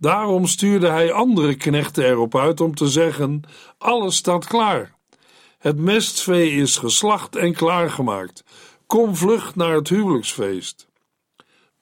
Daarom 0.00 0.46
stuurde 0.46 0.88
hij 0.88 1.12
andere 1.12 1.54
knechten 1.54 2.04
erop 2.04 2.36
uit 2.36 2.60
om 2.60 2.74
te 2.74 2.88
zeggen: 2.88 3.42
Alles 3.78 4.16
staat 4.16 4.46
klaar. 4.46 4.94
Het 5.58 5.78
mestvee 5.78 6.50
is 6.50 6.76
geslacht 6.76 7.36
en 7.36 7.54
klaargemaakt. 7.54 8.44
Kom 8.86 9.16
vlug 9.16 9.54
naar 9.54 9.74
het 9.74 9.88
huwelijksfeest. 9.88 10.88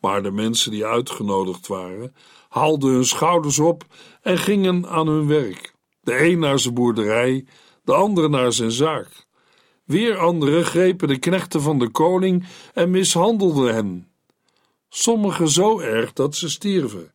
Maar 0.00 0.22
de 0.22 0.30
mensen 0.30 0.70
die 0.70 0.86
uitgenodigd 0.86 1.66
waren, 1.66 2.14
haalden 2.48 2.92
hun 2.92 3.04
schouders 3.04 3.58
op 3.58 3.84
en 4.22 4.38
gingen 4.38 4.88
aan 4.88 5.08
hun 5.08 5.26
werk. 5.26 5.74
De 6.00 6.24
een 6.24 6.38
naar 6.38 6.58
zijn 6.58 6.74
boerderij, 6.74 7.46
de 7.84 7.94
andere 7.94 8.28
naar 8.28 8.52
zijn 8.52 8.72
zaak. 8.72 9.26
Weer 9.84 10.18
anderen 10.18 10.64
grepen 10.64 11.08
de 11.08 11.18
knechten 11.18 11.62
van 11.62 11.78
de 11.78 11.90
koning 11.90 12.46
en 12.74 12.90
mishandelden 12.90 13.74
hen. 13.74 14.08
Sommigen 14.88 15.48
zo 15.48 15.78
erg 15.80 16.12
dat 16.12 16.36
ze 16.36 16.48
stierven. 16.48 17.12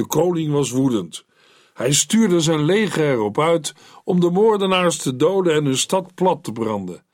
De 0.00 0.06
koning 0.06 0.52
was 0.52 0.70
woedend. 0.70 1.24
Hij 1.74 1.92
stuurde 1.92 2.40
zijn 2.40 2.64
leger 2.64 3.10
erop 3.10 3.38
uit 3.38 3.74
om 4.04 4.20
de 4.20 4.30
moordenaars 4.30 4.96
te 4.96 5.16
doden 5.16 5.54
en 5.54 5.64
hun 5.64 5.76
stad 5.76 6.14
plat 6.14 6.44
te 6.44 6.52
branden. 6.52 7.04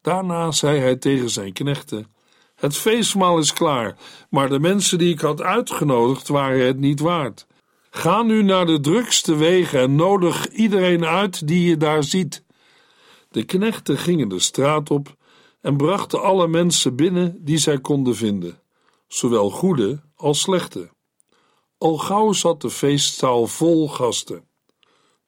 Daarna 0.00 0.52
zei 0.52 0.78
hij 0.78 0.96
tegen 0.96 1.30
zijn 1.30 1.52
knechten: 1.52 2.06
Het 2.54 2.76
feestmaal 2.76 3.38
is 3.38 3.52
klaar, 3.52 3.96
maar 4.30 4.48
de 4.48 4.58
mensen 4.58 4.98
die 4.98 5.12
ik 5.12 5.20
had 5.20 5.42
uitgenodigd 5.42 6.28
waren 6.28 6.66
het 6.66 6.78
niet 6.78 7.00
waard. 7.00 7.46
Ga 7.90 8.22
nu 8.22 8.42
naar 8.42 8.66
de 8.66 8.80
drukste 8.80 9.34
wegen 9.34 9.80
en 9.80 9.94
nodig 9.94 10.48
iedereen 10.48 11.04
uit 11.04 11.46
die 11.46 11.68
je 11.68 11.76
daar 11.76 12.04
ziet. 12.04 12.44
De 13.30 13.44
knechten 13.44 13.98
gingen 13.98 14.28
de 14.28 14.38
straat 14.38 14.90
op 14.90 15.16
en 15.60 15.76
brachten 15.76 16.22
alle 16.22 16.48
mensen 16.48 16.96
binnen 16.96 17.44
die 17.44 17.58
zij 17.58 17.80
konden 17.80 18.16
vinden, 18.16 18.60
zowel 19.08 19.50
goede 19.50 20.00
als 20.14 20.40
slechte. 20.40 20.90
Al 21.80 21.98
gauw 21.98 22.32
zat 22.32 22.60
de 22.60 22.70
feestzaal 22.70 23.46
vol 23.46 23.88
gasten. 23.88 24.44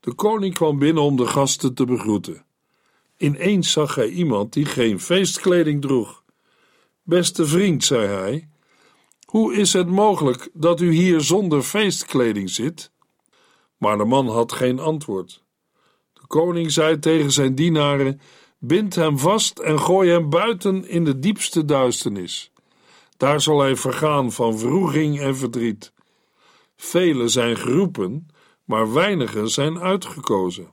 De 0.00 0.14
koning 0.14 0.54
kwam 0.54 0.78
binnen 0.78 1.02
om 1.02 1.16
de 1.16 1.26
gasten 1.26 1.74
te 1.74 1.84
begroeten. 1.84 2.44
Ineens 3.16 3.72
zag 3.72 3.94
hij 3.94 4.08
iemand 4.08 4.52
die 4.52 4.64
geen 4.64 5.00
feestkleding 5.00 5.82
droeg. 5.82 6.24
Beste 7.02 7.46
vriend, 7.46 7.84
zei 7.84 8.06
hij, 8.06 8.48
hoe 9.24 9.54
is 9.54 9.72
het 9.72 9.88
mogelijk 9.88 10.50
dat 10.52 10.80
u 10.80 10.92
hier 10.92 11.20
zonder 11.20 11.62
feestkleding 11.62 12.50
zit? 12.50 12.90
Maar 13.76 13.98
de 13.98 14.04
man 14.04 14.28
had 14.28 14.52
geen 14.52 14.78
antwoord. 14.78 15.44
De 16.12 16.26
koning 16.26 16.72
zei 16.72 16.98
tegen 16.98 17.32
zijn 17.32 17.54
dienaren: 17.54 18.20
Bind 18.58 18.94
hem 18.94 19.18
vast 19.18 19.58
en 19.58 19.80
gooi 19.80 20.10
hem 20.10 20.30
buiten 20.30 20.88
in 20.88 21.04
de 21.04 21.18
diepste 21.18 21.64
duisternis. 21.64 22.52
Daar 23.16 23.40
zal 23.40 23.60
hij 23.60 23.76
vergaan 23.76 24.32
van 24.32 24.58
vroeging 24.58 25.20
en 25.20 25.36
verdriet. 25.36 25.92
Velen 26.84 27.30
zijn 27.30 27.56
geroepen, 27.56 28.26
maar 28.64 28.92
weinigen 28.92 29.50
zijn 29.50 29.78
uitgekozen. 29.78 30.72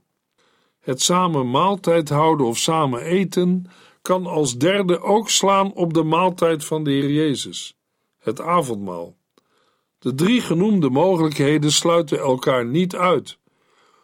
Het 0.79 1.01
samen 1.01 1.49
maaltijd 1.49 2.09
houden 2.09 2.45
of 2.45 2.57
samen 2.57 3.01
eten 3.01 3.65
kan 4.01 4.25
als 4.25 4.57
derde 4.57 5.01
ook 5.01 5.29
slaan 5.29 5.73
op 5.73 5.93
de 5.93 6.03
maaltijd 6.03 6.65
van 6.65 6.83
de 6.83 6.91
Heer 6.91 7.11
Jezus, 7.11 7.75
het 8.17 8.41
avondmaal. 8.41 9.17
De 9.99 10.15
drie 10.15 10.41
genoemde 10.41 10.89
mogelijkheden 10.89 11.71
sluiten 11.71 12.19
elkaar 12.19 12.65
niet 12.65 12.95
uit, 12.95 13.37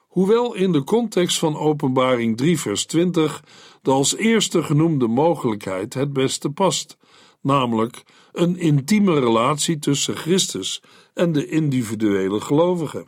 hoewel 0.07 0.53
in 0.53 0.71
de 0.71 0.83
context 0.83 1.39
van 1.39 1.57
Openbaring 1.57 2.37
3, 2.37 2.59
vers 2.59 2.85
20 2.85 3.43
de 3.81 3.91
als 3.91 4.15
eerste 4.15 4.63
genoemde 4.63 5.07
mogelijkheid 5.07 5.93
het 5.93 6.13
beste 6.13 6.49
past, 6.49 6.97
namelijk 7.41 8.03
een 8.35 8.57
intieme 8.57 9.19
relatie 9.19 9.79
tussen 9.79 10.17
Christus 10.17 10.81
en 11.13 11.31
de 11.31 11.47
individuele 11.47 12.41
gelovige. 12.41 13.05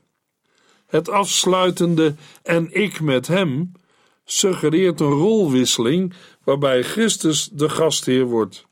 Het 0.88 1.10
afsluitende 1.10 2.16
en 2.44 2.74
ik 2.74 3.02
met 3.02 3.28
hem 3.28 3.72
suggereert 4.26 5.00
een 5.00 5.12
rolwisseling 5.12 6.14
waarbij 6.44 6.84
Christus 6.84 7.50
de 7.54 7.70
gastheer 7.70 8.26
wordt. 8.26 8.66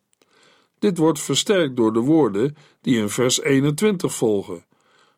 Dit 0.79 0.97
wordt 0.97 1.19
versterkt 1.19 1.75
door 1.75 1.93
de 1.93 1.99
woorden 1.99 2.55
die 2.81 2.97
in 2.97 3.09
vers 3.09 3.41
21 3.41 4.13
volgen, 4.13 4.65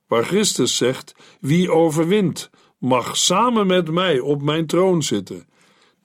waar 0.07 0.23
Christus 0.23 0.77
zegt: 0.77 1.15
Wie 1.39 1.71
overwint, 1.71 2.49
mag 2.77 3.17
samen 3.17 3.67
met 3.67 3.91
mij 3.91 4.19
op 4.19 4.41
mijn 4.41 4.67
troon 4.67 5.03
zitten, 5.03 5.47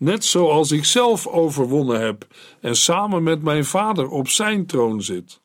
net 0.02 0.25
zoals 0.25 0.71
ik 0.71 0.85
zelf 0.85 1.26
overwonnen 1.26 2.00
heb 2.00 2.26
en 2.61 2.76
samen 2.76 3.23
met 3.23 3.42
mijn 3.42 3.64
Vader 3.64 4.09
op 4.09 4.28
zijn 4.28 4.66
troon 4.66 5.02
zit. 5.02 5.40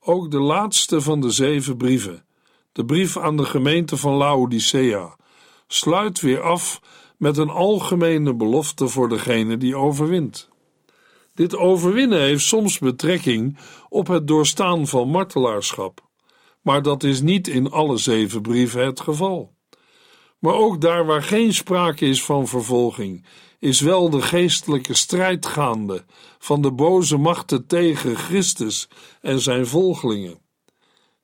Ook 0.00 0.30
de 0.30 0.38
laatste 0.38 1.00
van 1.00 1.20
de 1.20 1.30
zeven 1.30 1.76
brieven, 1.76 2.24
de 2.72 2.84
brief 2.84 3.16
aan 3.16 3.36
de 3.36 3.44
gemeente 3.44 3.96
van 3.96 4.14
Laodicea, 4.14 5.16
sluit 5.66 6.20
weer 6.20 6.40
af 6.40 6.80
met 7.16 7.36
een 7.36 7.50
algemene 7.50 8.34
belofte 8.34 8.88
voor 8.88 9.08
degene 9.08 9.56
die 9.56 9.76
overwint. 9.76 10.48
Dit 11.34 11.56
overwinnen 11.56 12.20
heeft 12.20 12.44
soms 12.44 12.78
betrekking 12.78 13.58
op 13.88 14.06
het 14.06 14.28
doorstaan 14.28 14.86
van 14.86 15.08
martelaarschap, 15.08 16.00
maar 16.60 16.82
dat 16.82 17.02
is 17.02 17.20
niet 17.20 17.48
in 17.48 17.70
alle 17.70 17.96
zeven 17.96 18.42
brieven 18.42 18.84
het 18.84 19.00
geval. 19.00 19.58
Maar 20.40 20.54
ook 20.54 20.80
daar 20.80 21.06
waar 21.06 21.22
geen 21.22 21.54
sprake 21.54 22.06
is 22.06 22.24
van 22.24 22.46
vervolging, 22.46 23.24
is 23.58 23.80
wel 23.80 24.10
de 24.10 24.22
geestelijke 24.22 24.94
strijd 24.94 25.46
gaande 25.46 26.04
van 26.38 26.62
de 26.62 26.72
boze 26.72 27.16
machten 27.16 27.66
tegen 27.66 28.16
Christus 28.16 28.88
en 29.20 29.40
zijn 29.40 29.66
volgelingen. 29.66 30.38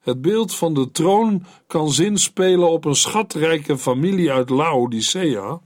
Het 0.00 0.20
beeld 0.20 0.54
van 0.54 0.75
de 0.75 0.90
troon 0.90 1.44
kan 1.66 1.90
zinspelen 1.90 2.70
op 2.70 2.85
een 2.85 2.94
schatrijke 2.94 3.78
familie 3.78 4.32
uit 4.32 4.50
Laodicea, 4.50 5.61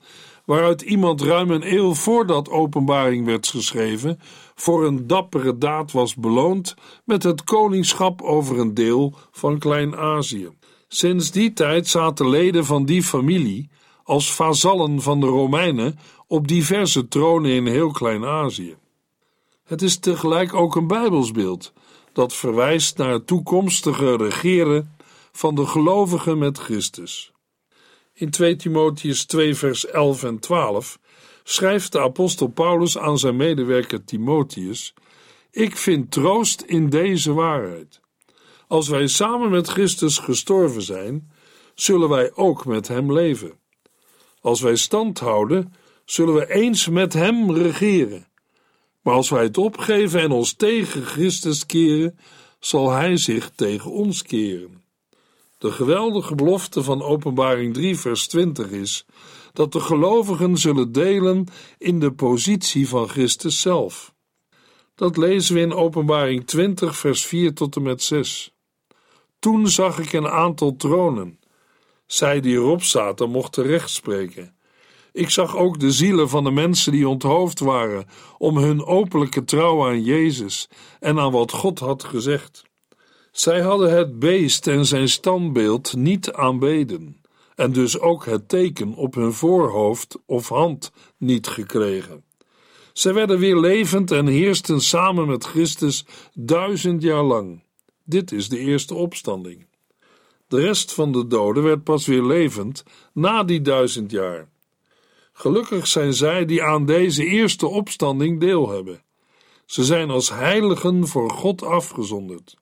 waaruit 0.44 0.82
iemand 0.82 1.20
ruim 1.20 1.50
een 1.50 1.72
eeuw 1.72 1.94
voordat 1.94 2.48
openbaring 2.48 3.26
werd 3.26 3.46
geschreven 3.46 4.20
voor 4.54 4.86
een 4.86 5.06
dappere 5.06 5.58
daad 5.58 5.92
was 5.92 6.14
beloond 6.14 6.74
met 7.04 7.22
het 7.22 7.44
koningschap 7.44 8.22
over 8.22 8.58
een 8.58 8.74
deel 8.74 9.14
van 9.30 9.58
Klein-Azië. 9.58 10.48
Sinds 10.92 11.30
die 11.30 11.52
tijd 11.52 11.88
zaten 11.88 12.28
leden 12.28 12.64
van 12.64 12.84
die 12.84 13.02
familie 13.02 13.68
als 14.04 14.34
vazallen 14.34 15.02
van 15.02 15.20
de 15.20 15.26
Romeinen 15.26 15.98
op 16.26 16.48
diverse 16.48 17.08
tronen 17.08 17.50
in 17.50 17.66
heel 17.66 17.90
Klein-Azië. 17.90 18.76
Het 19.64 19.82
is 19.82 19.98
tegelijk 19.98 20.54
ook 20.54 20.76
een 20.76 20.86
Bijbelsbeeld 20.86 21.72
dat 22.12 22.34
verwijst 22.34 22.96
naar 22.96 23.12
het 23.12 23.26
toekomstige 23.26 24.16
regeren 24.16 24.96
van 25.32 25.54
de 25.54 25.66
gelovigen 25.66 26.38
met 26.38 26.58
Christus. 26.58 27.32
In 28.12 28.30
2 28.30 28.56
Timotheus 28.56 29.24
2 29.24 29.54
vers 29.54 29.86
11 29.86 30.22
en 30.22 30.38
12 30.38 30.98
schrijft 31.44 31.92
de 31.92 32.00
apostel 32.00 32.46
Paulus 32.46 32.98
aan 32.98 33.18
zijn 33.18 33.36
medewerker 33.36 34.04
Timotheus: 34.04 34.94
Ik 35.50 35.76
vind 35.76 36.10
troost 36.10 36.60
in 36.60 36.88
deze 36.88 37.32
waarheid. 37.32 38.00
Als 38.70 38.88
wij 38.88 39.06
samen 39.06 39.50
met 39.50 39.68
Christus 39.68 40.18
gestorven 40.18 40.82
zijn, 40.82 41.30
zullen 41.74 42.08
wij 42.08 42.30
ook 42.34 42.66
met 42.66 42.88
hem 42.88 43.12
leven. 43.12 43.52
Als 44.40 44.60
wij 44.60 44.76
stand 44.76 45.18
houden, 45.18 45.74
zullen 46.04 46.34
we 46.34 46.52
eens 46.52 46.88
met 46.88 47.12
hem 47.12 47.52
regeren. 47.52 48.28
Maar 49.02 49.14
als 49.14 49.28
wij 49.28 49.42
het 49.42 49.58
opgeven 49.58 50.20
en 50.20 50.30
ons 50.30 50.52
tegen 50.52 51.04
Christus 51.04 51.66
keren, 51.66 52.18
zal 52.60 52.90
hij 52.90 53.16
zich 53.16 53.50
tegen 53.50 53.90
ons 53.90 54.22
keren. 54.22 54.82
De 55.58 55.70
geweldige 55.72 56.34
belofte 56.34 56.82
van 56.82 57.02
Openbaring 57.02 57.74
3, 57.74 57.98
vers 57.98 58.26
20 58.26 58.70
is 58.70 59.06
dat 59.52 59.72
de 59.72 59.80
gelovigen 59.80 60.56
zullen 60.56 60.92
delen 60.92 61.46
in 61.78 62.00
de 62.00 62.12
positie 62.12 62.88
van 62.88 63.08
Christus 63.08 63.60
zelf. 63.60 64.14
Dat 64.94 65.16
lezen 65.16 65.54
we 65.54 65.60
in 65.60 65.72
Openbaring 65.72 66.46
20, 66.46 66.96
vers 66.96 67.26
4 67.26 67.54
tot 67.54 67.76
en 67.76 67.82
met 67.82 68.02
6. 68.02 68.54
Toen 69.40 69.68
zag 69.68 69.98
ik 69.98 70.12
een 70.12 70.28
aantal 70.28 70.76
tronen. 70.76 71.38
Zij 72.06 72.40
die 72.40 72.54
erop 72.54 72.82
zaten 72.82 73.30
mochten 73.30 73.64
recht 73.64 73.90
spreken. 73.90 74.54
Ik 75.12 75.30
zag 75.30 75.56
ook 75.56 75.80
de 75.80 75.90
zielen 75.90 76.28
van 76.28 76.44
de 76.44 76.50
mensen 76.50 76.92
die 76.92 77.08
onthoofd 77.08 77.60
waren 77.60 78.06
om 78.38 78.56
hun 78.56 78.84
openlijke 78.84 79.44
trouw 79.44 79.86
aan 79.86 80.02
Jezus 80.02 80.68
en 81.00 81.18
aan 81.18 81.32
wat 81.32 81.52
God 81.52 81.78
had 81.78 82.04
gezegd. 82.04 82.62
Zij 83.32 83.60
hadden 83.60 83.96
het 83.96 84.18
beest 84.18 84.66
en 84.66 84.86
zijn 84.86 85.08
standbeeld 85.08 85.96
niet 85.96 86.32
aanbeden 86.32 87.20
en 87.54 87.72
dus 87.72 87.98
ook 87.98 88.24
het 88.24 88.48
teken 88.48 88.94
op 88.94 89.14
hun 89.14 89.32
voorhoofd 89.32 90.18
of 90.26 90.48
hand 90.48 90.92
niet 91.16 91.46
gekregen. 91.46 92.24
Zij 92.92 93.14
werden 93.14 93.38
weer 93.38 93.56
levend 93.56 94.10
en 94.10 94.26
heersten 94.26 94.80
samen 94.80 95.26
met 95.26 95.44
Christus 95.44 96.06
duizend 96.34 97.02
jaar 97.02 97.22
lang. 97.22 97.62
Dit 98.10 98.32
is 98.32 98.48
de 98.48 98.58
eerste 98.58 98.94
opstanding. 98.94 99.66
De 100.48 100.60
rest 100.60 100.92
van 100.92 101.12
de 101.12 101.26
doden 101.26 101.62
werd 101.62 101.84
pas 101.84 102.06
weer 102.06 102.22
levend 102.22 102.84
na 103.12 103.44
die 103.44 103.60
duizend 103.60 104.10
jaar. 104.10 104.48
Gelukkig 105.32 105.86
zijn 105.86 106.14
zij 106.14 106.44
die 106.44 106.62
aan 106.62 106.86
deze 106.86 107.24
eerste 107.24 107.66
opstanding 107.66 108.40
deel 108.40 108.70
hebben. 108.70 109.02
Ze 109.66 109.84
zijn 109.84 110.10
als 110.10 110.30
heiligen 110.30 111.06
voor 111.06 111.30
God 111.30 111.62
afgezonderd. 111.62 112.56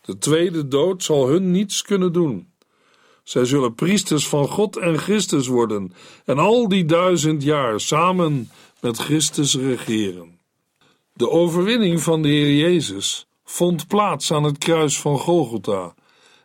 De 0.00 0.18
tweede 0.18 0.68
dood 0.68 1.02
zal 1.02 1.28
hun 1.28 1.50
niets 1.50 1.82
kunnen 1.82 2.12
doen. 2.12 2.52
Zij 3.22 3.44
zullen 3.44 3.74
priesters 3.74 4.28
van 4.28 4.48
God 4.48 4.76
en 4.76 4.98
Christus 4.98 5.46
worden 5.46 5.92
en 6.24 6.38
al 6.38 6.68
die 6.68 6.84
duizend 6.84 7.42
jaar 7.42 7.80
samen 7.80 8.50
met 8.80 8.98
Christus 8.98 9.56
regeren. 9.56 10.38
De 11.12 11.30
overwinning 11.30 12.00
van 12.00 12.22
de 12.22 12.28
Heer 12.28 12.56
Jezus 12.56 13.26
vond 13.52 13.86
plaats 13.86 14.32
aan 14.32 14.44
het 14.44 14.58
kruis 14.58 15.00
van 15.00 15.18
Golgotha 15.18 15.94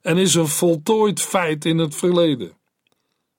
en 0.01 0.17
is 0.17 0.33
een 0.35 0.47
voltooid 0.47 1.21
feit 1.21 1.65
in 1.65 1.77
het 1.77 1.95
verleden. 1.95 2.57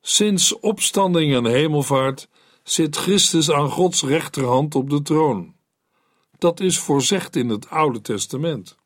Sinds 0.00 0.60
opstanding 0.60 1.34
en 1.34 1.44
hemelvaart 1.44 2.28
zit 2.62 2.96
Christus 2.96 3.50
aan 3.50 3.70
Gods 3.70 4.02
rechterhand 4.02 4.74
op 4.74 4.90
de 4.90 5.02
troon. 5.02 5.54
Dat 6.38 6.60
is 6.60 6.78
voorzegd 6.78 7.36
in 7.36 7.48
het 7.48 7.70
Oude 7.70 8.00
Testament. 8.00 8.76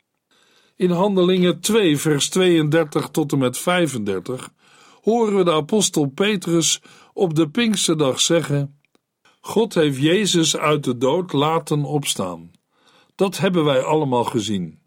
In 0.77 0.91
Handelingen 0.91 1.61
2, 1.61 1.99
vers 1.99 2.29
32 2.29 3.09
tot 3.09 3.33
en 3.33 3.39
met 3.39 3.59
35 3.59 4.53
horen 5.03 5.37
we 5.37 5.45
de 5.45 5.53
apostel 5.53 6.07
Petrus 6.07 6.81
op 7.13 7.35
de 7.35 7.49
Pinksterdag 7.49 8.21
zeggen: 8.21 8.81
God 9.41 9.75
heeft 9.75 9.99
Jezus 9.99 10.57
uit 10.57 10.85
de 10.85 10.99
dood 10.99 11.33
laten 11.33 11.85
opstaan. 11.85 12.52
Dat 13.23 13.39
hebben 13.39 13.65
wij 13.65 13.83
allemaal 13.83 14.25
gezien. 14.25 14.79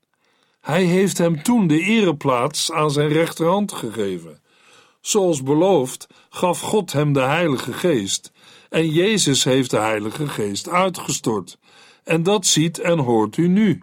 Hij 0.62 0.84
heeft 0.84 1.18
hem 1.18 1.44
toen 1.44 1.68
de 1.68 1.80
ereplaats 1.80 2.72
aan 2.72 2.92
zijn 2.92 3.08
rechterhand 3.08 3.72
gegeven. 3.72 4.42
Zoals 5.01 5.44
beloofd 5.44 6.08
gaf 6.30 6.60
God 6.60 6.92
hem 6.94 7.13
de 7.13 7.22
Heilige 7.22 7.74
Geest 7.74 8.32
en 8.70 8.89
Jezus 8.89 9.44
heeft 9.44 9.70
de 9.70 9.77
Heilige 9.77 10.27
Geest 10.27 10.70
uitgestort. 10.70 11.58
En 12.04 12.24
dat 12.24 12.46
ziet 12.46 12.80
en 12.80 13.00
hoort 13.00 13.38
u 13.38 13.48
nu. 13.48 13.82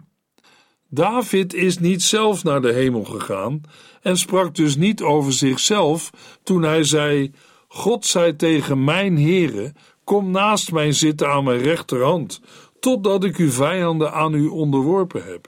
David 0.89 1.53
is 1.53 1.77
niet 1.79 2.03
zelf 2.03 2.43
naar 2.43 2.61
de 2.61 2.73
hemel 2.73 3.03
gegaan 3.03 3.61
en 4.01 4.17
sprak 4.17 4.55
dus 4.55 4.75
niet 4.75 5.01
over 5.01 5.33
zichzelf 5.33 6.09
toen 6.43 6.63
hij 6.63 6.83
zei: 6.83 7.31
God 7.67 8.05
zei 8.05 8.35
tegen 8.35 8.83
mijn 8.83 9.17
Heere: 9.17 9.73
Kom 10.03 10.31
naast 10.31 10.71
mij 10.71 10.91
zitten 10.91 11.29
aan 11.29 11.43
mijn 11.43 11.61
rechterhand, 11.61 12.41
totdat 12.83 13.23
ik 13.23 13.37
uw 13.37 13.49
vijanden 13.49 14.13
aan 14.13 14.33
u 14.33 14.47
onderworpen 14.47 15.25
heb. 15.25 15.47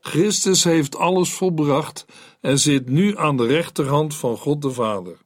Christus 0.00 0.64
heeft 0.64 0.96
alles 0.96 1.32
volbracht 1.32 2.06
en 2.40 2.58
zit 2.58 2.88
nu 2.88 3.18
aan 3.18 3.36
de 3.36 3.46
rechterhand 3.46 4.14
van 4.16 4.36
God 4.36 4.62
de 4.62 4.70
Vader. 4.70 5.16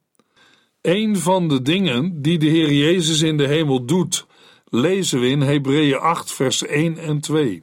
Een 0.83 1.17
van 1.17 1.49
de 1.49 1.63
dingen 1.63 2.23
die 2.23 2.39
de 2.39 2.47
Heer 2.47 2.73
Jezus 2.73 3.21
in 3.21 3.37
de 3.37 3.47
hemel 3.47 3.85
doet, 3.85 4.27
lezen 4.65 5.21
we 5.21 5.29
in 5.29 5.41
Hebreeën 5.41 5.99
8, 5.99 6.33
vers 6.33 6.67
1 6.67 6.99
en 6.99 7.21
2. 7.21 7.63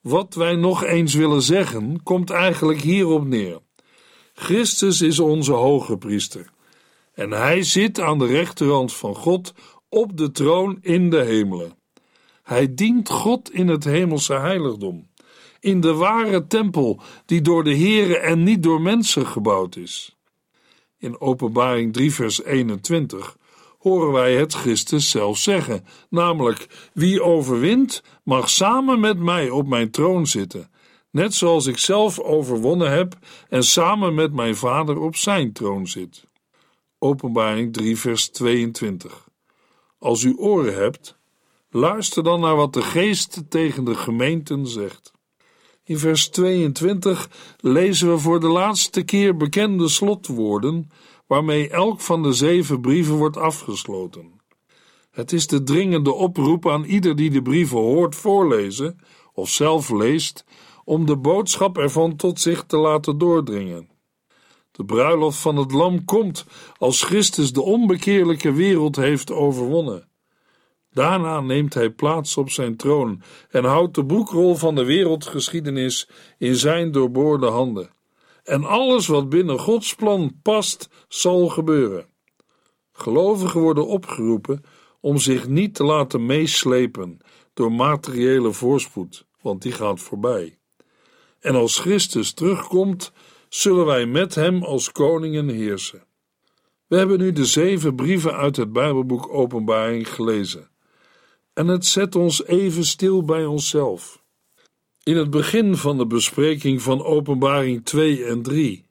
Wat 0.00 0.34
wij 0.34 0.54
nog 0.54 0.84
eens 0.84 1.14
willen 1.14 1.42
zeggen, 1.42 2.02
komt 2.02 2.30
eigenlijk 2.30 2.80
hierop 2.80 3.26
neer. 3.26 3.58
Christus 4.34 5.00
is 5.00 5.18
onze 5.18 5.52
hoge 5.52 5.96
priester. 5.96 6.50
En 7.14 7.30
hij 7.30 7.62
zit 7.62 8.00
aan 8.00 8.18
de 8.18 8.26
rechterhand 8.26 8.94
van 8.94 9.14
God 9.14 9.54
op 9.88 10.16
de 10.16 10.30
troon 10.30 10.78
in 10.80 11.10
de 11.10 11.20
hemelen. 11.22 11.77
Hij 12.48 12.74
dient 12.74 13.08
God 13.08 13.52
in 13.52 13.68
het 13.68 13.84
hemelse 13.84 14.34
heiligdom, 14.34 15.08
in 15.60 15.80
de 15.80 15.94
ware 15.94 16.46
tempel 16.46 17.00
die 17.26 17.40
door 17.40 17.64
de 17.64 17.76
Here 17.76 18.18
en 18.18 18.42
niet 18.42 18.62
door 18.62 18.80
mensen 18.80 19.26
gebouwd 19.26 19.76
is. 19.76 20.16
In 20.98 21.20
Openbaring 21.20 21.92
3 21.92 22.12
vers 22.12 22.42
21 22.42 23.36
horen 23.78 24.12
wij 24.12 24.36
het 24.36 24.54
Christus 24.54 25.10
zelf 25.10 25.38
zeggen, 25.38 25.84
namelijk: 26.10 26.90
Wie 26.92 27.22
overwint, 27.22 28.02
mag 28.22 28.50
samen 28.50 29.00
met 29.00 29.18
mij 29.18 29.50
op 29.50 29.66
mijn 29.66 29.90
troon 29.90 30.26
zitten, 30.26 30.70
net 31.10 31.34
zoals 31.34 31.66
ik 31.66 31.78
zelf 31.78 32.18
overwonnen 32.18 32.90
heb 32.90 33.14
en 33.48 33.64
samen 33.64 34.14
met 34.14 34.32
mijn 34.32 34.56
Vader 34.56 35.00
op 35.00 35.16
zijn 35.16 35.52
troon 35.52 35.86
zit. 35.86 36.24
Openbaring 36.98 37.72
3, 37.72 37.98
vers 37.98 38.28
22. 38.28 39.28
Als 39.98 40.22
u 40.22 40.36
oren 40.36 40.74
hebt, 40.74 41.17
luister 41.78 42.22
dan 42.22 42.40
naar 42.40 42.56
wat 42.56 42.72
de 42.72 42.82
Geest 42.82 43.42
tegen 43.48 43.84
de 43.84 43.94
gemeenten 43.94 44.66
zegt. 44.66 45.12
In 45.84 45.98
vers 45.98 46.28
22 46.28 47.30
lezen 47.60 48.12
we 48.12 48.18
voor 48.18 48.40
de 48.40 48.48
laatste 48.48 49.02
keer 49.02 49.36
bekende 49.36 49.88
slotwoorden 49.88 50.90
waarmee 51.26 51.68
elk 51.68 52.00
van 52.00 52.22
de 52.22 52.32
zeven 52.32 52.80
brieven 52.80 53.14
wordt 53.14 53.36
afgesloten. 53.36 54.40
Het 55.10 55.32
is 55.32 55.46
de 55.46 55.62
dringende 55.62 56.12
oproep 56.12 56.68
aan 56.68 56.84
ieder 56.84 57.16
die 57.16 57.30
de 57.30 57.42
brieven 57.42 57.78
hoort 57.78 58.14
voorlezen 58.14 58.98
of 59.32 59.48
zelf 59.48 59.90
leest, 59.90 60.44
om 60.84 61.06
de 61.06 61.16
boodschap 61.16 61.78
ervan 61.78 62.16
tot 62.16 62.40
zich 62.40 62.64
te 62.64 62.76
laten 62.76 63.18
doordringen. 63.18 63.88
De 64.70 64.84
bruiloft 64.84 65.38
van 65.38 65.56
het 65.56 65.72
Lam 65.72 66.04
komt 66.04 66.46
als 66.78 67.02
Christus 67.02 67.52
de 67.52 67.62
onbekeerlijke 67.62 68.52
wereld 68.52 68.96
heeft 68.96 69.32
overwonnen. 69.32 70.07
Daarna 70.98 71.40
neemt 71.40 71.74
hij 71.74 71.90
plaats 71.90 72.36
op 72.36 72.50
zijn 72.50 72.76
troon 72.76 73.22
en 73.50 73.64
houdt 73.64 73.94
de 73.94 74.04
boekrol 74.04 74.54
van 74.54 74.74
de 74.74 74.84
wereldgeschiedenis 74.84 76.08
in 76.38 76.56
zijn 76.56 76.92
doorboorde 76.92 77.46
handen. 77.46 77.90
En 78.44 78.64
alles 78.64 79.06
wat 79.06 79.28
binnen 79.28 79.58
Gods 79.58 79.94
plan 79.94 80.38
past, 80.42 80.88
zal 81.08 81.48
gebeuren. 81.48 82.06
Gelovigen 82.92 83.60
worden 83.60 83.86
opgeroepen 83.86 84.62
om 85.00 85.18
zich 85.18 85.48
niet 85.48 85.74
te 85.74 85.84
laten 85.84 86.26
meeslepen 86.26 87.18
door 87.54 87.72
materiële 87.72 88.52
voorspoed, 88.52 89.26
want 89.40 89.62
die 89.62 89.72
gaat 89.72 90.00
voorbij. 90.00 90.58
En 91.40 91.54
als 91.54 91.78
Christus 91.78 92.32
terugkomt, 92.32 93.12
zullen 93.48 93.86
wij 93.86 94.06
met 94.06 94.34
hem 94.34 94.62
als 94.62 94.92
koningen 94.92 95.48
heersen. 95.48 96.04
We 96.86 96.96
hebben 96.96 97.18
nu 97.18 97.32
de 97.32 97.44
zeven 97.44 97.94
brieven 97.94 98.36
uit 98.36 98.56
het 98.56 98.72
Bijbelboek 98.72 99.28
Openbaring 99.28 100.14
gelezen. 100.14 100.76
En 101.58 101.68
het 101.68 101.86
zet 101.86 102.14
ons 102.14 102.46
even 102.46 102.84
stil 102.84 103.22
bij 103.22 103.44
onszelf. 103.44 104.22
In 105.02 105.16
het 105.16 105.30
begin 105.30 105.76
van 105.76 105.98
de 105.98 106.06
bespreking 106.06 106.82
van 106.82 107.04
Openbaring 107.04 107.84
2 107.84 108.24
en 108.24 108.42
3 108.42 108.84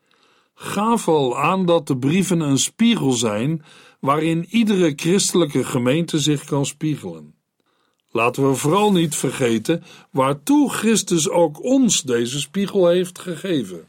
gaf 0.53 1.07
al 1.07 1.37
aan 1.37 1.65
dat 1.65 1.87
de 1.87 1.97
brieven 1.97 2.39
een 2.39 2.57
spiegel 2.57 3.11
zijn 3.11 3.63
waarin 3.99 4.45
iedere 4.49 4.93
christelijke 4.95 5.63
gemeente 5.63 6.19
zich 6.19 6.43
kan 6.43 6.65
spiegelen. 6.65 7.35
Laten 8.11 8.49
we 8.49 8.55
vooral 8.55 8.91
niet 8.91 9.15
vergeten 9.15 9.83
waartoe 10.11 10.71
Christus 10.71 11.29
ook 11.29 11.63
ons 11.63 12.01
deze 12.01 12.39
spiegel 12.39 12.87
heeft 12.87 13.19
gegeven. 13.19 13.87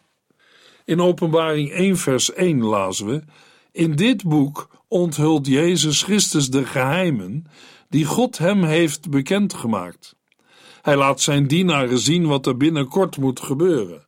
In 0.84 1.00
Openbaring 1.00 1.70
1, 1.70 1.96
vers 1.96 2.32
1 2.32 2.64
lazen 2.64 3.06
we: 3.06 3.22
In 3.72 3.96
dit 3.96 4.24
boek 4.24 4.68
onthult 4.88 5.46
Jezus 5.46 6.02
Christus 6.02 6.50
de 6.50 6.64
geheimen 6.64 7.46
die 7.88 8.05
God 8.05 8.38
hem 8.38 8.64
heeft 8.64 9.11
bekendgemaakt. 9.11 10.16
Hij 10.83 10.96
laat 10.96 11.20
zijn 11.20 11.46
dienaren 11.46 11.98
zien 11.98 12.27
wat 12.27 12.46
er 12.46 12.57
binnenkort 12.57 13.16
moet 13.16 13.40
gebeuren. 13.40 14.07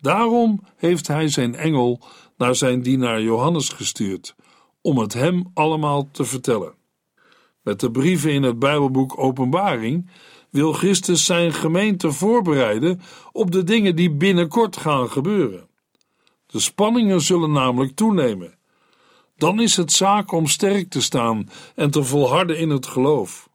Daarom 0.00 0.60
heeft 0.76 1.06
hij 1.06 1.28
zijn 1.28 1.54
engel 1.54 2.00
naar 2.36 2.54
zijn 2.54 2.82
dienaar 2.82 3.22
Johannes 3.22 3.68
gestuurd, 3.68 4.34
om 4.80 4.98
het 4.98 5.12
hem 5.12 5.50
allemaal 5.54 6.08
te 6.10 6.24
vertellen. 6.24 6.74
Met 7.62 7.80
de 7.80 7.90
brieven 7.90 8.32
in 8.32 8.42
het 8.42 8.58
Bijbelboek 8.58 9.18
Openbaring 9.18 10.10
wil 10.50 10.72
Christus 10.72 11.24
zijn 11.24 11.52
gemeente 11.52 12.12
voorbereiden 12.12 13.00
op 13.32 13.50
de 13.50 13.64
dingen 13.64 13.96
die 13.96 14.10
binnenkort 14.10 14.76
gaan 14.76 15.10
gebeuren. 15.10 15.68
De 16.46 16.60
spanningen 16.60 17.20
zullen 17.20 17.52
namelijk 17.52 17.94
toenemen. 17.94 18.58
Dan 19.36 19.60
is 19.60 19.76
het 19.76 19.92
zaak 19.92 20.32
om 20.32 20.46
sterk 20.46 20.90
te 20.90 21.02
staan 21.02 21.50
en 21.74 21.90
te 21.90 22.04
volharden 22.04 22.58
in 22.58 22.70
het 22.70 22.86
geloof. 22.86 23.48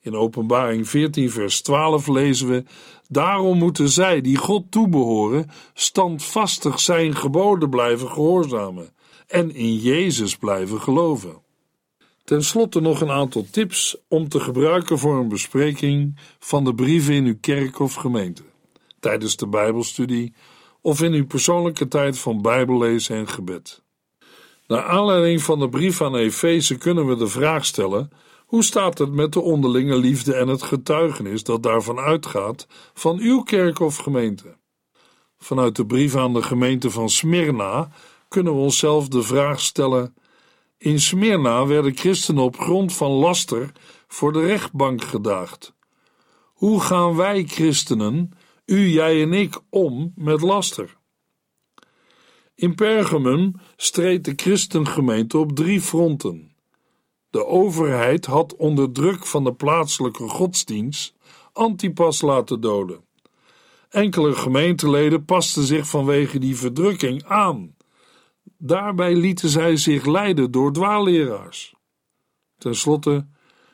In 0.00 0.16
Openbaring 0.16 0.88
14, 0.88 1.30
vers 1.30 1.60
12 1.60 2.06
lezen 2.06 2.48
we: 2.48 2.64
Daarom 3.08 3.58
moeten 3.58 3.88
zij 3.88 4.20
die 4.20 4.36
God 4.36 4.70
toebehoren, 4.70 5.50
standvastig 5.74 6.80
zijn 6.80 7.16
geboden 7.16 7.70
blijven 7.70 8.08
gehoorzamen 8.08 8.94
en 9.26 9.54
in 9.54 9.76
Jezus 9.76 10.36
blijven 10.36 10.80
geloven. 10.80 11.42
Ten 12.24 12.44
slotte 12.44 12.80
nog 12.80 13.00
een 13.00 13.10
aantal 13.10 13.46
tips 13.50 13.96
om 14.08 14.28
te 14.28 14.40
gebruiken 14.40 14.98
voor 14.98 15.16
een 15.18 15.28
bespreking 15.28 16.18
van 16.38 16.64
de 16.64 16.74
brieven 16.74 17.14
in 17.14 17.24
uw 17.24 17.38
kerk 17.40 17.78
of 17.78 17.94
gemeente, 17.94 18.42
tijdens 19.00 19.36
de 19.36 19.46
Bijbelstudie 19.46 20.34
of 20.80 21.02
in 21.02 21.12
uw 21.12 21.26
persoonlijke 21.26 21.88
tijd 21.88 22.18
van 22.18 22.42
Bijbellezen 22.42 23.16
en 23.16 23.28
gebed. 23.28 23.84
Naar 24.66 24.82
aanleiding 24.82 25.42
van 25.42 25.58
de 25.58 25.68
brief 25.68 26.02
aan 26.02 26.16
Efeze 26.16 26.78
kunnen 26.78 27.06
we 27.06 27.16
de 27.16 27.28
vraag 27.28 27.64
stellen: 27.64 28.10
hoe 28.46 28.64
staat 28.64 28.98
het 28.98 29.12
met 29.12 29.32
de 29.32 29.40
onderlinge 29.40 29.96
liefde 29.96 30.34
en 30.34 30.48
het 30.48 30.62
getuigenis 30.62 31.42
dat 31.42 31.62
daarvan 31.62 31.98
uitgaat 31.98 32.66
van 32.94 33.18
uw 33.18 33.42
kerk 33.42 33.80
of 33.80 33.96
gemeente? 33.96 34.56
Vanuit 35.38 35.76
de 35.76 35.86
brief 35.86 36.16
aan 36.16 36.32
de 36.32 36.42
gemeente 36.42 36.90
van 36.90 37.08
Smyrna 37.08 37.90
kunnen 38.28 38.52
we 38.52 38.58
onszelf 38.58 39.08
de 39.08 39.22
vraag 39.22 39.60
stellen: 39.60 40.14
in 40.78 41.00
Smyrna 41.00 41.66
werden 41.66 41.96
christenen 41.96 42.42
op 42.42 42.58
grond 42.58 42.92
van 42.92 43.10
laster 43.10 43.72
voor 44.08 44.32
de 44.32 44.46
rechtbank 44.46 45.02
gedaagd. 45.02 45.74
Hoe 46.52 46.80
gaan 46.80 47.16
wij 47.16 47.44
christenen, 47.44 48.30
u, 48.64 48.88
jij 48.88 49.22
en 49.22 49.32
ik, 49.32 49.60
om 49.70 50.12
met 50.14 50.40
laster? 50.40 50.96
In 52.56 52.74
Pergamum 52.74 53.54
streed 53.76 54.24
de 54.24 54.32
christengemeente 54.36 55.38
op 55.38 55.52
drie 55.52 55.80
fronten. 55.80 56.52
De 57.30 57.46
overheid 57.46 58.26
had 58.26 58.56
onder 58.56 58.92
druk 58.92 59.26
van 59.26 59.44
de 59.44 59.54
plaatselijke 59.54 60.28
godsdienst 60.28 61.14
Antipas 61.52 62.20
laten 62.20 62.60
doden. 62.60 63.04
Enkele 63.88 64.34
gemeenteleden 64.34 65.24
pasten 65.24 65.62
zich 65.62 65.86
vanwege 65.86 66.38
die 66.38 66.56
verdrukking 66.56 67.24
aan. 67.24 67.76
Daarbij 68.58 69.14
lieten 69.14 69.48
zij 69.48 69.76
zich 69.76 70.06
leiden 70.06 70.50
door 70.50 70.72
dwaalleraars. 70.72 71.74
Ten 72.58 72.74
slotte, 72.74 73.26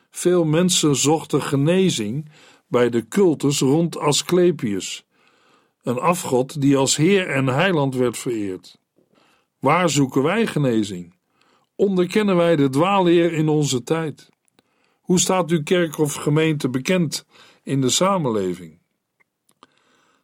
veel 0.09 0.45
mensen 0.45 0.95
zochten 0.95 1.41
genezing 1.41 2.29
bij 2.67 2.89
de 2.89 3.07
cultus 3.07 3.59
rond 3.59 3.97
Asclepius, 3.97 5.05
een 5.83 5.99
afgod 5.99 6.61
die 6.61 6.77
als 6.77 6.95
Heer 6.95 7.29
en 7.29 7.47
Heiland 7.47 7.95
werd 7.95 8.17
vereerd. 8.17 8.77
Waar 9.59 9.89
zoeken 9.89 10.23
wij 10.23 10.47
genezing? 10.47 11.13
Onderkennen 11.75 12.35
wij 12.35 12.55
de 12.55 12.69
dwaalleer 12.69 13.33
in 13.33 13.47
onze 13.47 13.83
tijd? 13.83 14.29
Hoe 15.01 15.19
staat 15.19 15.49
uw 15.49 15.63
kerk 15.63 15.97
of 15.97 16.13
gemeente 16.13 16.69
bekend 16.69 17.25
in 17.63 17.81
de 17.81 17.89
samenleving? 17.89 18.81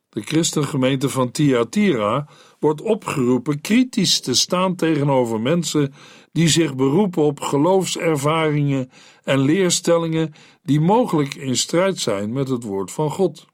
De 0.09 0.21
christengemeente 0.21 1.09
van 1.09 1.31
Thyatira 1.31 2.27
wordt 2.59 2.81
opgeroepen 2.81 3.61
kritisch 3.61 4.19
te 4.19 4.33
staan 4.33 4.75
tegenover 4.75 5.41
mensen 5.41 5.93
die 6.31 6.47
zich 6.47 6.75
beroepen 6.75 7.23
op 7.23 7.39
geloofservaringen 7.39 8.91
en 9.23 9.39
leerstellingen 9.39 10.33
die 10.63 10.79
mogelijk 10.79 11.35
in 11.35 11.57
strijd 11.57 11.99
zijn 11.99 12.33
met 12.33 12.49
het 12.49 12.63
woord 12.63 12.91
van 12.91 13.11
God. 13.11 13.47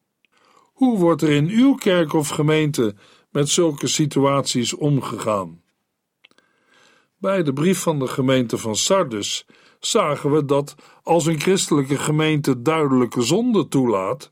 Hoe 0.75 0.97
wordt 0.97 1.21
er 1.21 1.29
in 1.29 1.47
uw 1.49 1.75
kerk 1.75 2.13
of 2.13 2.27
gemeente 2.27 2.95
met 3.31 3.49
zulke 3.49 3.87
situaties 3.87 4.73
omgegaan? 4.73 5.61
Bij 7.17 7.43
de 7.43 7.53
brief 7.53 7.79
van 7.79 7.99
de 7.99 8.07
gemeente 8.07 8.57
van 8.57 8.75
Sardis 8.75 9.45
zagen 9.79 10.31
we 10.31 10.45
dat 10.45 10.75
als 11.03 11.25
een 11.25 11.39
christelijke 11.39 11.97
gemeente 11.97 12.61
duidelijke 12.61 13.21
zonde 13.21 13.67
toelaat, 13.67 14.29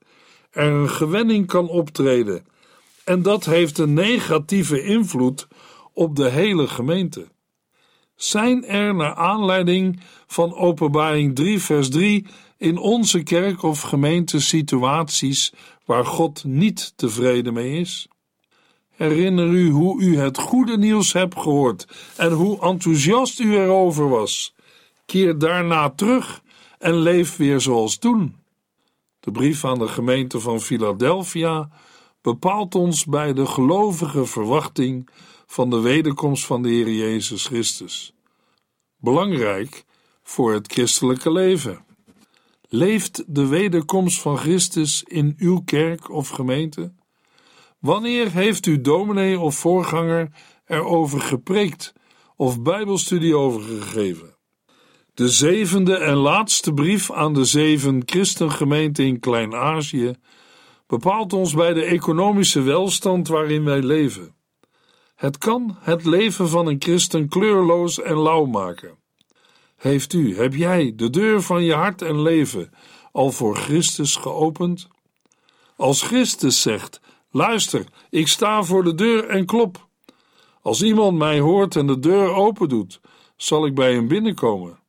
er 0.49 0.71
een 0.71 0.89
gewenning 0.89 1.47
kan 1.47 1.69
optreden. 1.69 2.45
En 3.03 3.21
dat 3.21 3.45
heeft 3.45 3.77
een 3.77 3.93
negatieve 3.93 4.83
invloed 4.83 5.47
op 5.93 6.15
de 6.15 6.29
hele 6.29 6.67
gemeente. 6.67 7.27
Zijn 8.15 8.65
er 8.65 8.95
naar 8.95 9.15
aanleiding 9.15 9.99
van 10.27 10.55
Openbaring 10.55 11.35
3, 11.35 11.59
vers 11.59 11.89
3 11.89 12.25
in 12.57 12.77
onze 12.77 13.23
kerk 13.23 13.63
of 13.63 13.81
gemeente 13.81 14.39
situaties 14.39 15.53
waar 15.85 16.05
God 16.05 16.43
niet 16.43 16.93
tevreden 16.95 17.53
mee 17.53 17.79
is? 17.79 18.07
Herinner 18.89 19.47
u 19.47 19.69
hoe 19.69 20.01
u 20.01 20.17
het 20.17 20.37
goede 20.37 20.77
nieuws 20.77 21.13
hebt 21.13 21.39
gehoord 21.39 21.87
en 22.17 22.31
hoe 22.31 22.61
enthousiast 22.61 23.39
u 23.39 23.55
erover 23.55 24.09
was. 24.09 24.55
Keer 25.05 25.37
daarna 25.37 25.89
terug 25.89 26.41
en 26.79 26.95
leef 26.95 27.37
weer 27.37 27.61
zoals 27.61 27.97
toen. 27.97 28.35
De 29.19 29.31
brief 29.31 29.65
aan 29.65 29.79
de 29.79 29.87
gemeente 29.87 30.39
van 30.39 30.61
Philadelphia 30.61 31.69
bepaalt 32.21 32.75
ons 32.75 33.05
bij 33.05 33.33
de 33.33 33.45
gelovige 33.45 34.25
verwachting 34.25 35.09
van 35.45 35.69
de 35.69 35.79
wederkomst 35.79 36.45
van 36.45 36.61
de 36.61 36.69
Heer 36.69 36.91
Jezus 36.91 37.45
Christus. 37.45 38.13
Belangrijk 38.97 39.85
voor 40.23 40.53
het 40.53 40.71
christelijke 40.71 41.31
leven. 41.31 41.85
Leeft 42.75 43.23
de 43.27 43.47
wederkomst 43.47 44.21
van 44.21 44.37
Christus 44.37 45.03
in 45.03 45.35
uw 45.37 45.61
kerk 45.65 46.09
of 46.09 46.29
gemeente? 46.29 46.93
Wanneer 47.79 48.31
heeft 48.31 48.65
uw 48.65 48.81
dominee 48.81 49.39
of 49.39 49.55
voorganger 49.55 50.29
erover 50.65 51.21
gepreekt 51.21 51.93
of 52.35 52.61
Bijbelstudie 52.61 53.35
over 53.35 53.61
gegeven? 53.61 54.35
De 55.13 55.29
zevende 55.29 55.97
en 55.97 56.15
laatste 56.15 56.73
brief 56.73 57.11
aan 57.11 57.33
de 57.33 57.45
zeven 57.45 58.01
christengemeenten 58.05 59.05
in 59.05 59.19
Klein-Azië 59.19 60.13
bepaalt 60.87 61.33
ons 61.33 61.53
bij 61.53 61.73
de 61.73 61.83
economische 61.83 62.61
welstand 62.61 63.27
waarin 63.27 63.63
wij 63.63 63.81
leven. 63.81 64.35
Het 65.15 65.37
kan 65.37 65.77
het 65.79 66.05
leven 66.05 66.49
van 66.49 66.67
een 66.67 66.81
christen 66.81 67.29
kleurloos 67.29 68.01
en 68.01 68.17
lauw 68.17 68.45
maken. 68.45 69.02
Heeft 69.83 70.13
u, 70.13 70.37
heb 70.37 70.55
jij 70.55 70.93
de 70.95 71.09
deur 71.09 71.41
van 71.41 71.63
je 71.63 71.73
hart 71.73 72.01
en 72.01 72.21
leven 72.21 72.71
al 73.11 73.31
voor 73.31 73.55
Christus 73.55 74.15
geopend? 74.15 74.87
Als 75.75 76.01
Christus 76.01 76.61
zegt: 76.61 77.01
Luister, 77.31 77.85
ik 78.09 78.27
sta 78.27 78.63
voor 78.63 78.83
de 78.83 78.95
deur 78.95 79.27
en 79.27 79.45
klop. 79.45 79.87
Als 80.61 80.81
iemand 80.81 81.17
mij 81.17 81.39
hoort 81.39 81.75
en 81.75 81.87
de 81.87 81.99
deur 81.99 82.33
open 82.33 82.69
doet, 82.69 83.01
zal 83.35 83.65
ik 83.65 83.75
bij 83.75 83.93
hem 83.93 84.07
binnenkomen. 84.07 84.79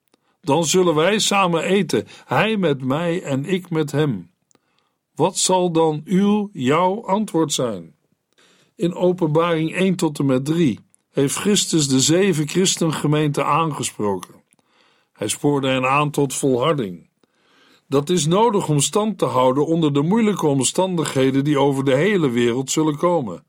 Dan 0.41 0.65
zullen 0.65 0.95
wij 0.95 1.19
samen 1.19 1.63
eten, 1.63 2.07
hij 2.25 2.57
met 2.57 2.85
mij 2.85 3.23
en 3.23 3.45
ik 3.45 3.71
met 3.71 3.93
hem. 3.93 4.31
Wat 5.15 5.39
zal 5.39 5.73
dan 5.73 6.03
uw, 6.05 6.51
jouw 6.53 7.07
antwoord 7.07 7.53
zijn? 7.53 7.95
In 8.77 8.95
Openbaring 8.95 9.75
1 9.75 9.97
tot 9.97 10.19
en 10.19 10.27
met 10.27 10.45
3 10.45 10.81
heeft 11.11 11.37
Christus 11.37 11.89
de 11.89 12.01
zeven 12.01 12.49
christengemeenten 12.49 13.47
aangesproken. 13.47 14.44
Hij 15.15 15.29
spoorde 15.29 15.69
hen 15.69 15.89
aan 15.89 16.11
tot 16.11 16.35
volharding. 16.35 17.09
Dat 17.89 18.11
is 18.11 18.27
nodig 18.27 18.69
om 18.69 18.81
stand 18.81 19.19
te 19.19 19.25
houden 19.25 19.67
onder 19.67 19.93
de 19.93 20.03
moeilijke 20.03 20.47
omstandigheden 20.47 21.45
die 21.45 21.59
over 21.59 21.85
de 21.85 21.95
hele 21.95 22.31
wereld 22.31 22.71
zullen 22.71 22.97
komen. 22.97 23.45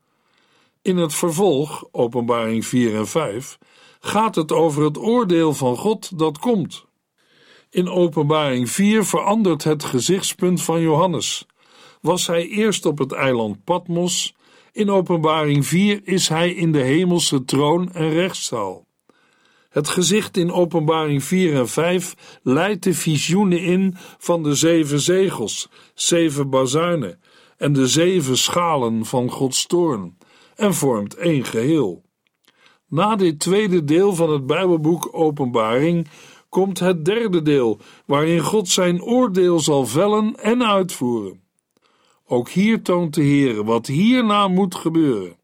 In 0.82 0.96
het 0.96 1.14
vervolg, 1.14 1.84
Openbaring 1.90 2.66
4 2.66 2.96
en 2.96 3.06
5, 3.06 3.58
gaat 4.00 4.34
het 4.34 4.52
over 4.52 4.84
het 4.84 4.98
oordeel 4.98 5.54
van 5.54 5.76
God 5.76 6.18
dat 6.18 6.38
komt. 6.38 6.84
In 7.70 7.88
Openbaring 7.88 8.70
4 8.70 9.04
verandert 9.04 9.64
het 9.64 9.84
gezichtspunt 9.84 10.62
van 10.62 10.80
Johannes. 10.80 11.46
Was 12.00 12.26
hij 12.26 12.48
eerst 12.48 12.86
op 12.86 12.98
het 12.98 13.12
eiland 13.12 13.64
Patmos, 13.64 14.34
in 14.72 14.90
Openbaring 14.90 15.66
4 15.66 16.00
is 16.04 16.28
hij 16.28 16.50
in 16.50 16.72
de 16.72 16.82
hemelse 16.82 17.44
troon 17.44 17.92
en 17.92 18.10
rechtszaal. 18.10 18.85
Het 19.76 19.88
gezicht 19.88 20.36
in 20.36 20.52
Openbaring 20.52 21.24
4 21.24 21.54
en 21.54 21.68
5 21.68 22.38
leidt 22.42 22.82
de 22.82 22.94
visioenen 22.94 23.60
in 23.60 23.94
van 24.18 24.42
de 24.42 24.54
zeven 24.54 25.00
zegels, 25.00 25.68
zeven 25.94 26.50
bazuinen 26.50 27.20
en 27.56 27.72
de 27.72 27.86
zeven 27.86 28.36
schalen 28.36 29.04
van 29.04 29.30
Gods 29.30 29.66
toorn 29.66 30.18
en 30.54 30.74
vormt 30.74 31.14
één 31.14 31.44
geheel. 31.44 32.02
Na 32.88 33.16
dit 33.16 33.38
tweede 33.38 33.84
deel 33.84 34.14
van 34.14 34.30
het 34.30 34.46
Bijbelboek 34.46 35.08
Openbaring 35.12 36.08
komt 36.48 36.78
het 36.78 37.04
derde 37.04 37.42
deel, 37.42 37.80
waarin 38.06 38.40
God 38.40 38.68
zijn 38.68 39.02
oordeel 39.02 39.60
zal 39.60 39.86
vellen 39.86 40.34
en 40.36 40.66
uitvoeren. 40.66 41.40
Ook 42.26 42.48
hier 42.48 42.82
toont 42.82 43.14
de 43.14 43.22
Heer 43.22 43.64
wat 43.64 43.86
hierna 43.86 44.48
moet 44.48 44.74
gebeuren. 44.74 45.36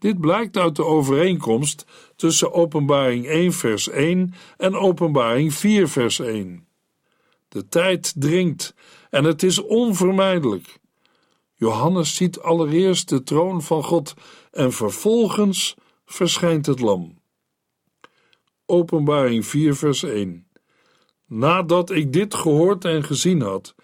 Dit 0.00 0.20
blijkt 0.20 0.56
uit 0.56 0.76
de 0.76 0.84
overeenkomst 0.84 1.86
tussen 2.20 2.52
Openbaring 2.52 3.26
1 3.26 3.52
vers 3.52 3.88
1 3.88 4.34
en 4.56 4.74
Openbaring 4.74 5.54
4 5.54 5.88
vers 5.88 6.18
1. 6.18 6.66
De 7.48 7.68
tijd 7.68 8.14
dringt 8.16 8.74
en 9.10 9.24
het 9.24 9.42
is 9.42 9.58
onvermijdelijk. 9.62 10.78
Johannes 11.54 12.14
ziet 12.14 12.40
allereerst 12.40 13.08
de 13.08 13.22
troon 13.22 13.62
van 13.62 13.84
God 13.84 14.14
en 14.50 14.72
vervolgens 14.72 15.74
verschijnt 16.04 16.66
het 16.66 16.80
lam. 16.80 17.18
Openbaring 18.66 19.46
4 19.46 19.74
vers 19.74 20.02
1 20.02 20.46
Nadat 21.26 21.90
ik 21.90 22.12
dit 22.12 22.34
gehoord 22.34 22.84
en 22.84 23.04
gezien 23.04 23.40
had, 23.40 23.74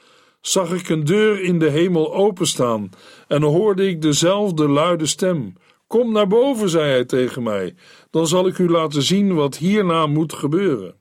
zag 0.40 0.72
ik 0.72 0.88
een 0.88 1.05
deur 1.05 1.42
in 1.42 1.59
de 1.59 1.70
hemel 1.70 2.14
openstaan 2.14 2.90
en 3.29 3.42
hoorde 3.42 3.88
ik 3.88 4.03
dezelfde 4.03 4.68
luide 4.68 5.07
stem 5.07 5.55
Kom 5.87 6.12
naar 6.12 6.27
boven, 6.27 6.68
zei 6.68 6.90
hij 6.90 7.05
tegen 7.05 7.42
mij, 7.42 7.75
dan 8.16 8.26
zal 8.26 8.46
ik 8.46 8.59
u 8.59 8.70
laten 8.70 9.02
zien 9.02 9.35
wat 9.35 9.57
hierna 9.57 10.07
moet 10.07 10.33
gebeuren. 10.33 10.94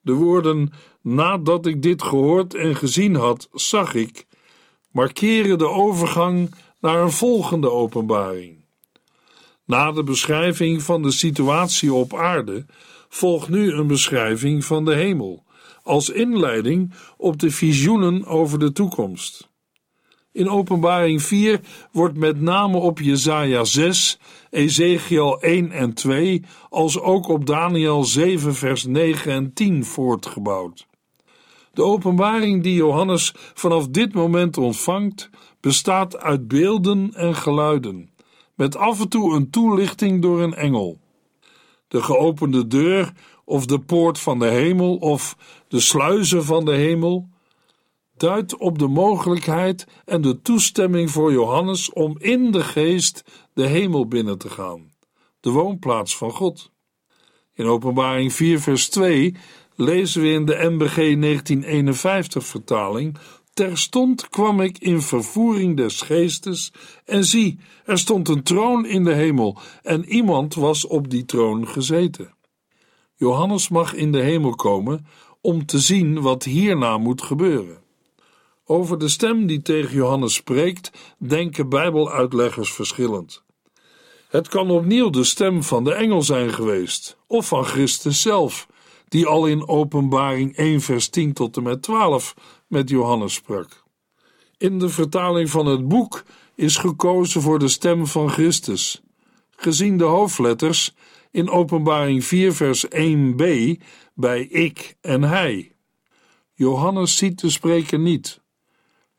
De 0.00 0.12
woorden, 0.12 0.72
nadat 1.02 1.66
ik 1.66 1.82
dit 1.82 2.02
gehoord 2.02 2.54
en 2.54 2.76
gezien 2.76 3.14
had, 3.14 3.48
zag 3.52 3.94
ik, 3.94 4.26
markeren 4.90 5.58
de 5.58 5.68
overgang 5.68 6.54
naar 6.80 7.02
een 7.02 7.10
volgende 7.10 7.70
openbaring. 7.70 8.64
Na 9.64 9.92
de 9.92 10.02
beschrijving 10.02 10.82
van 10.82 11.02
de 11.02 11.10
situatie 11.10 11.92
op 11.92 12.14
aarde 12.14 12.66
volgt 13.08 13.48
nu 13.48 13.72
een 13.72 13.86
beschrijving 13.86 14.64
van 14.64 14.84
de 14.84 14.94
hemel, 14.94 15.44
als 15.82 16.08
inleiding 16.08 16.94
op 17.16 17.38
de 17.38 17.50
visioenen 17.50 18.26
over 18.26 18.58
de 18.58 18.72
toekomst. 18.72 19.53
In 20.34 20.48
Openbaring 20.48 21.22
4 21.22 21.60
wordt 21.92 22.16
met 22.16 22.40
name 22.40 22.76
op 22.76 23.00
Jesaja 23.00 23.64
6, 23.64 24.18
Ezekiel 24.50 25.40
1 25.40 25.70
en 25.70 25.92
2, 25.92 26.42
als 26.70 27.00
ook 27.00 27.28
op 27.28 27.46
Daniel 27.46 28.04
7 28.04 28.54
vers 28.54 28.84
9 28.84 29.32
en 29.32 29.52
10 29.52 29.84
voortgebouwd. 29.84 30.86
De 31.72 31.82
openbaring 31.82 32.62
die 32.62 32.74
Johannes 32.74 33.34
vanaf 33.36 33.88
dit 33.88 34.14
moment 34.14 34.56
ontvangt, 34.58 35.30
bestaat 35.60 36.18
uit 36.18 36.48
beelden 36.48 37.10
en 37.14 37.34
geluiden, 37.34 38.10
met 38.54 38.76
af 38.76 39.00
en 39.00 39.08
toe 39.08 39.34
een 39.34 39.50
toelichting 39.50 40.22
door 40.22 40.42
een 40.42 40.54
engel. 40.54 40.98
De 41.88 42.02
geopende 42.02 42.66
deur 42.66 43.12
of 43.44 43.66
de 43.66 43.78
poort 43.78 44.18
van 44.18 44.38
de 44.38 44.48
hemel 44.48 44.96
of 44.96 45.36
de 45.68 45.80
sluizen 45.80 46.44
van 46.44 46.64
de 46.64 46.74
hemel 46.74 47.28
duidt 48.16 48.56
op 48.56 48.78
de 48.78 48.86
mogelijkheid 48.86 49.86
en 50.04 50.20
de 50.20 50.42
toestemming 50.42 51.10
voor 51.10 51.32
Johannes 51.32 51.92
om 51.92 52.16
in 52.18 52.50
de 52.50 52.62
geest 52.62 53.24
de 53.52 53.66
hemel 53.66 54.06
binnen 54.06 54.38
te 54.38 54.50
gaan, 54.50 54.92
de 55.40 55.50
woonplaats 55.50 56.16
van 56.16 56.30
God. 56.30 56.72
In 57.54 57.66
Openbaring 57.66 58.32
4, 58.32 58.60
vers 58.60 58.88
2 58.88 59.36
lezen 59.74 60.22
we 60.22 60.28
in 60.28 60.44
de 60.44 60.70
MBG 60.70 60.94
1951 60.94 62.44
vertaling: 62.44 63.18
Terstond 63.52 64.28
kwam 64.28 64.60
ik 64.60 64.78
in 64.78 65.02
vervoering 65.02 65.76
des 65.76 66.00
geestes, 66.00 66.72
en 67.04 67.24
zie, 67.24 67.58
er 67.84 67.98
stond 67.98 68.28
een 68.28 68.42
troon 68.42 68.86
in 68.86 69.04
de 69.04 69.12
hemel, 69.12 69.58
en 69.82 70.04
iemand 70.04 70.54
was 70.54 70.86
op 70.86 71.10
die 71.10 71.24
troon 71.24 71.68
gezeten. 71.68 72.34
Johannes 73.16 73.68
mag 73.68 73.94
in 73.94 74.12
de 74.12 74.20
hemel 74.20 74.54
komen 74.54 75.06
om 75.40 75.66
te 75.66 75.78
zien 75.78 76.20
wat 76.20 76.44
hierna 76.44 76.98
moet 76.98 77.22
gebeuren. 77.22 77.83
Over 78.66 78.98
de 78.98 79.08
stem 79.08 79.46
die 79.46 79.62
tegen 79.62 79.94
Johannes 79.94 80.34
spreekt, 80.34 80.90
denken 81.18 81.68
Bijbeluitleggers 81.68 82.72
verschillend. 82.72 83.42
Het 84.28 84.48
kan 84.48 84.70
opnieuw 84.70 85.10
de 85.10 85.24
stem 85.24 85.62
van 85.62 85.84
de 85.84 85.94
engel 85.94 86.22
zijn 86.22 86.52
geweest, 86.52 87.16
of 87.26 87.48
van 87.48 87.64
Christus 87.64 88.20
zelf, 88.20 88.66
die 89.08 89.26
al 89.26 89.46
in 89.46 89.68
Openbaring 89.68 90.56
1, 90.56 90.80
vers 90.80 91.08
10 91.08 91.32
tot 91.32 91.56
en 91.56 91.62
met 91.62 91.82
12 91.82 92.34
met 92.66 92.88
Johannes 92.88 93.34
sprak. 93.34 93.82
In 94.58 94.78
de 94.78 94.88
vertaling 94.88 95.50
van 95.50 95.66
het 95.66 95.88
boek 95.88 96.24
is 96.54 96.76
gekozen 96.76 97.40
voor 97.40 97.58
de 97.58 97.68
stem 97.68 98.06
van 98.06 98.30
Christus. 98.30 99.02
Gezien 99.50 99.98
de 99.98 100.04
hoofdletters 100.04 100.94
in 101.30 101.50
Openbaring 101.50 102.24
4, 102.24 102.54
vers 102.54 102.86
1b 102.86 103.44
bij 104.14 104.40
ik 104.42 104.96
en 105.00 105.22
hij. 105.22 105.72
Johannes 106.54 107.16
ziet 107.16 107.40
de 107.40 107.50
spreker 107.50 107.98
niet. 107.98 108.42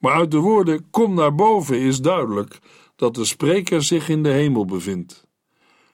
Maar 0.06 0.13
uit 0.13 0.32
de 0.32 0.38
woorden 0.38 0.89
kom 0.89 1.13
naar 1.13 1.36
boven 1.36 1.80
is 1.80 2.00
duidelijk 2.00 2.60
dat 2.96 3.15
de 3.15 3.26
spreker 3.26 3.84
zich 3.84 4.10
in 4.10 4.24
de 4.24 4.30
hemel 4.30 4.65
bevindt. 4.65 5.28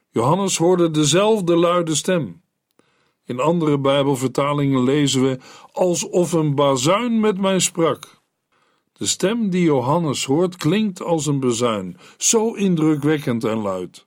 Johannes 0.09 0.57
hoorde 0.57 0.91
dezelfde 0.91 1.55
luide 1.55 1.95
stem. 1.95 2.41
In 3.25 3.39
andere 3.39 3.79
Bijbelvertalingen 3.79 4.83
lezen 4.83 5.21
we 5.21 5.39
alsof 5.71 6.31
een 6.31 6.55
bazuin 6.55 7.19
met 7.19 7.41
mij 7.41 7.59
sprak. 7.59 8.21
De 8.93 9.05
stem 9.05 9.49
die 9.49 9.63
Johannes 9.63 10.25
hoort 10.25 10.55
klinkt 10.57 11.01
als 11.01 11.25
een 11.25 11.39
bezuin, 11.39 11.97
zo 12.17 12.53
indrukwekkend 12.53 13.43
en 13.43 13.57
luid. 13.57 14.05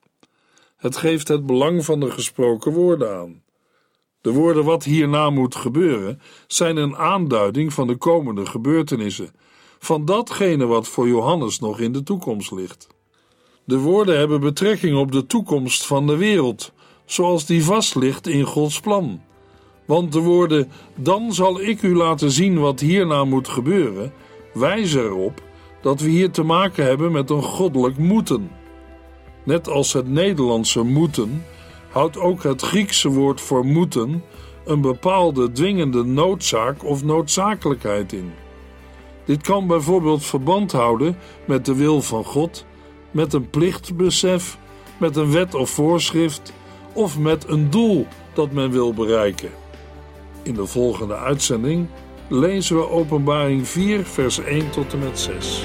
Het 0.77 0.97
geeft 0.97 1.29
het 1.29 1.47
belang 1.47 1.85
van 1.85 2.01
de 2.01 2.11
gesproken 2.11 2.73
woorden 2.73 3.17
aan. 3.17 3.43
De 4.21 4.33
woorden 4.33 4.65
wat 4.65 4.85
hierna 4.85 5.31
moet 5.31 5.55
gebeuren 5.55 6.21
zijn 6.47 6.77
een 6.77 6.97
aanduiding 6.97 7.73
van 7.73 7.87
de 7.87 7.97
komende 7.97 8.47
gebeurtenissen, 8.47 9.35
van 9.85 10.05
datgene 10.05 10.67
wat 10.67 10.89
voor 10.89 11.09
Johannes 11.09 11.59
nog 11.59 11.81
in 11.81 11.93
de 11.93 12.03
toekomst 12.03 12.53
ligt. 12.53 12.87
De 13.65 13.79
woorden 13.79 14.19
hebben 14.19 14.41
betrekking 14.41 14.97
op 14.97 15.13
de 15.13 15.27
toekomst 15.27 15.87
van 15.87 16.07
de 16.07 16.17
wereld, 16.17 16.73
zoals 17.05 17.47
die 17.47 17.65
vast 17.65 17.95
ligt 17.95 18.27
in 18.27 18.45
Gods 18.45 18.81
plan. 18.81 19.21
Want 19.85 20.13
de 20.13 20.21
woorden: 20.21 20.71
Dan 20.97 21.33
zal 21.33 21.61
ik 21.61 21.83
u 21.83 21.97
laten 21.97 22.31
zien 22.31 22.59
wat 22.59 22.81
hierna 22.81 23.25
moet 23.25 23.49
gebeuren, 23.49 24.13
wijzen 24.53 25.05
erop 25.05 25.43
dat 25.83 26.01
we 26.01 26.09
hier 26.09 26.31
te 26.31 26.43
maken 26.43 26.85
hebben 26.85 27.13
met 27.13 27.31
een 27.31 27.43
goddelijk 27.43 27.99
moeten. 27.99 28.51
Net 29.45 29.69
als 29.69 29.93
het 29.93 30.09
Nederlandse 30.09 30.83
moeten, 30.83 31.45
houdt 31.91 32.19
ook 32.19 32.43
het 32.43 32.63
Griekse 32.63 33.09
woord 33.09 33.41
voor 33.41 33.65
moeten 33.65 34.23
een 34.65 34.81
bepaalde 34.81 35.53
dwingende 35.53 36.05
noodzaak 36.05 36.85
of 36.85 37.05
noodzakelijkheid 37.05 38.13
in. 38.13 38.33
Dit 39.25 39.43
kan 39.43 39.67
bijvoorbeeld 39.67 40.25
verband 40.25 40.73
houden 40.73 41.17
met 41.45 41.65
de 41.65 41.75
wil 41.75 42.03
van 42.03 42.25
God, 42.25 42.67
met 43.11 43.33
een 43.33 43.51
plichtbesef, 43.51 44.59
met 44.99 45.17
een 45.17 45.33
wet 45.33 45.55
of 45.55 45.71
voorschrift 45.71 46.53
of 46.93 47.19
met 47.19 47.49
een 47.49 47.71
doel 47.71 48.07
dat 48.33 48.53
men 48.53 48.71
wil 48.71 48.95
bereiken. 48.95 49.51
In 50.43 50.55
de 50.55 50.67
volgende 50.67 51.17
uitzending 51.17 51.87
lezen 52.29 52.77
we 52.77 52.89
Openbaring 52.89 53.69
4, 53.69 54.05
vers 54.05 54.39
1 54.39 54.71
tot 54.71 54.93
en 54.93 54.99
met 54.99 55.19
6. 55.19 55.65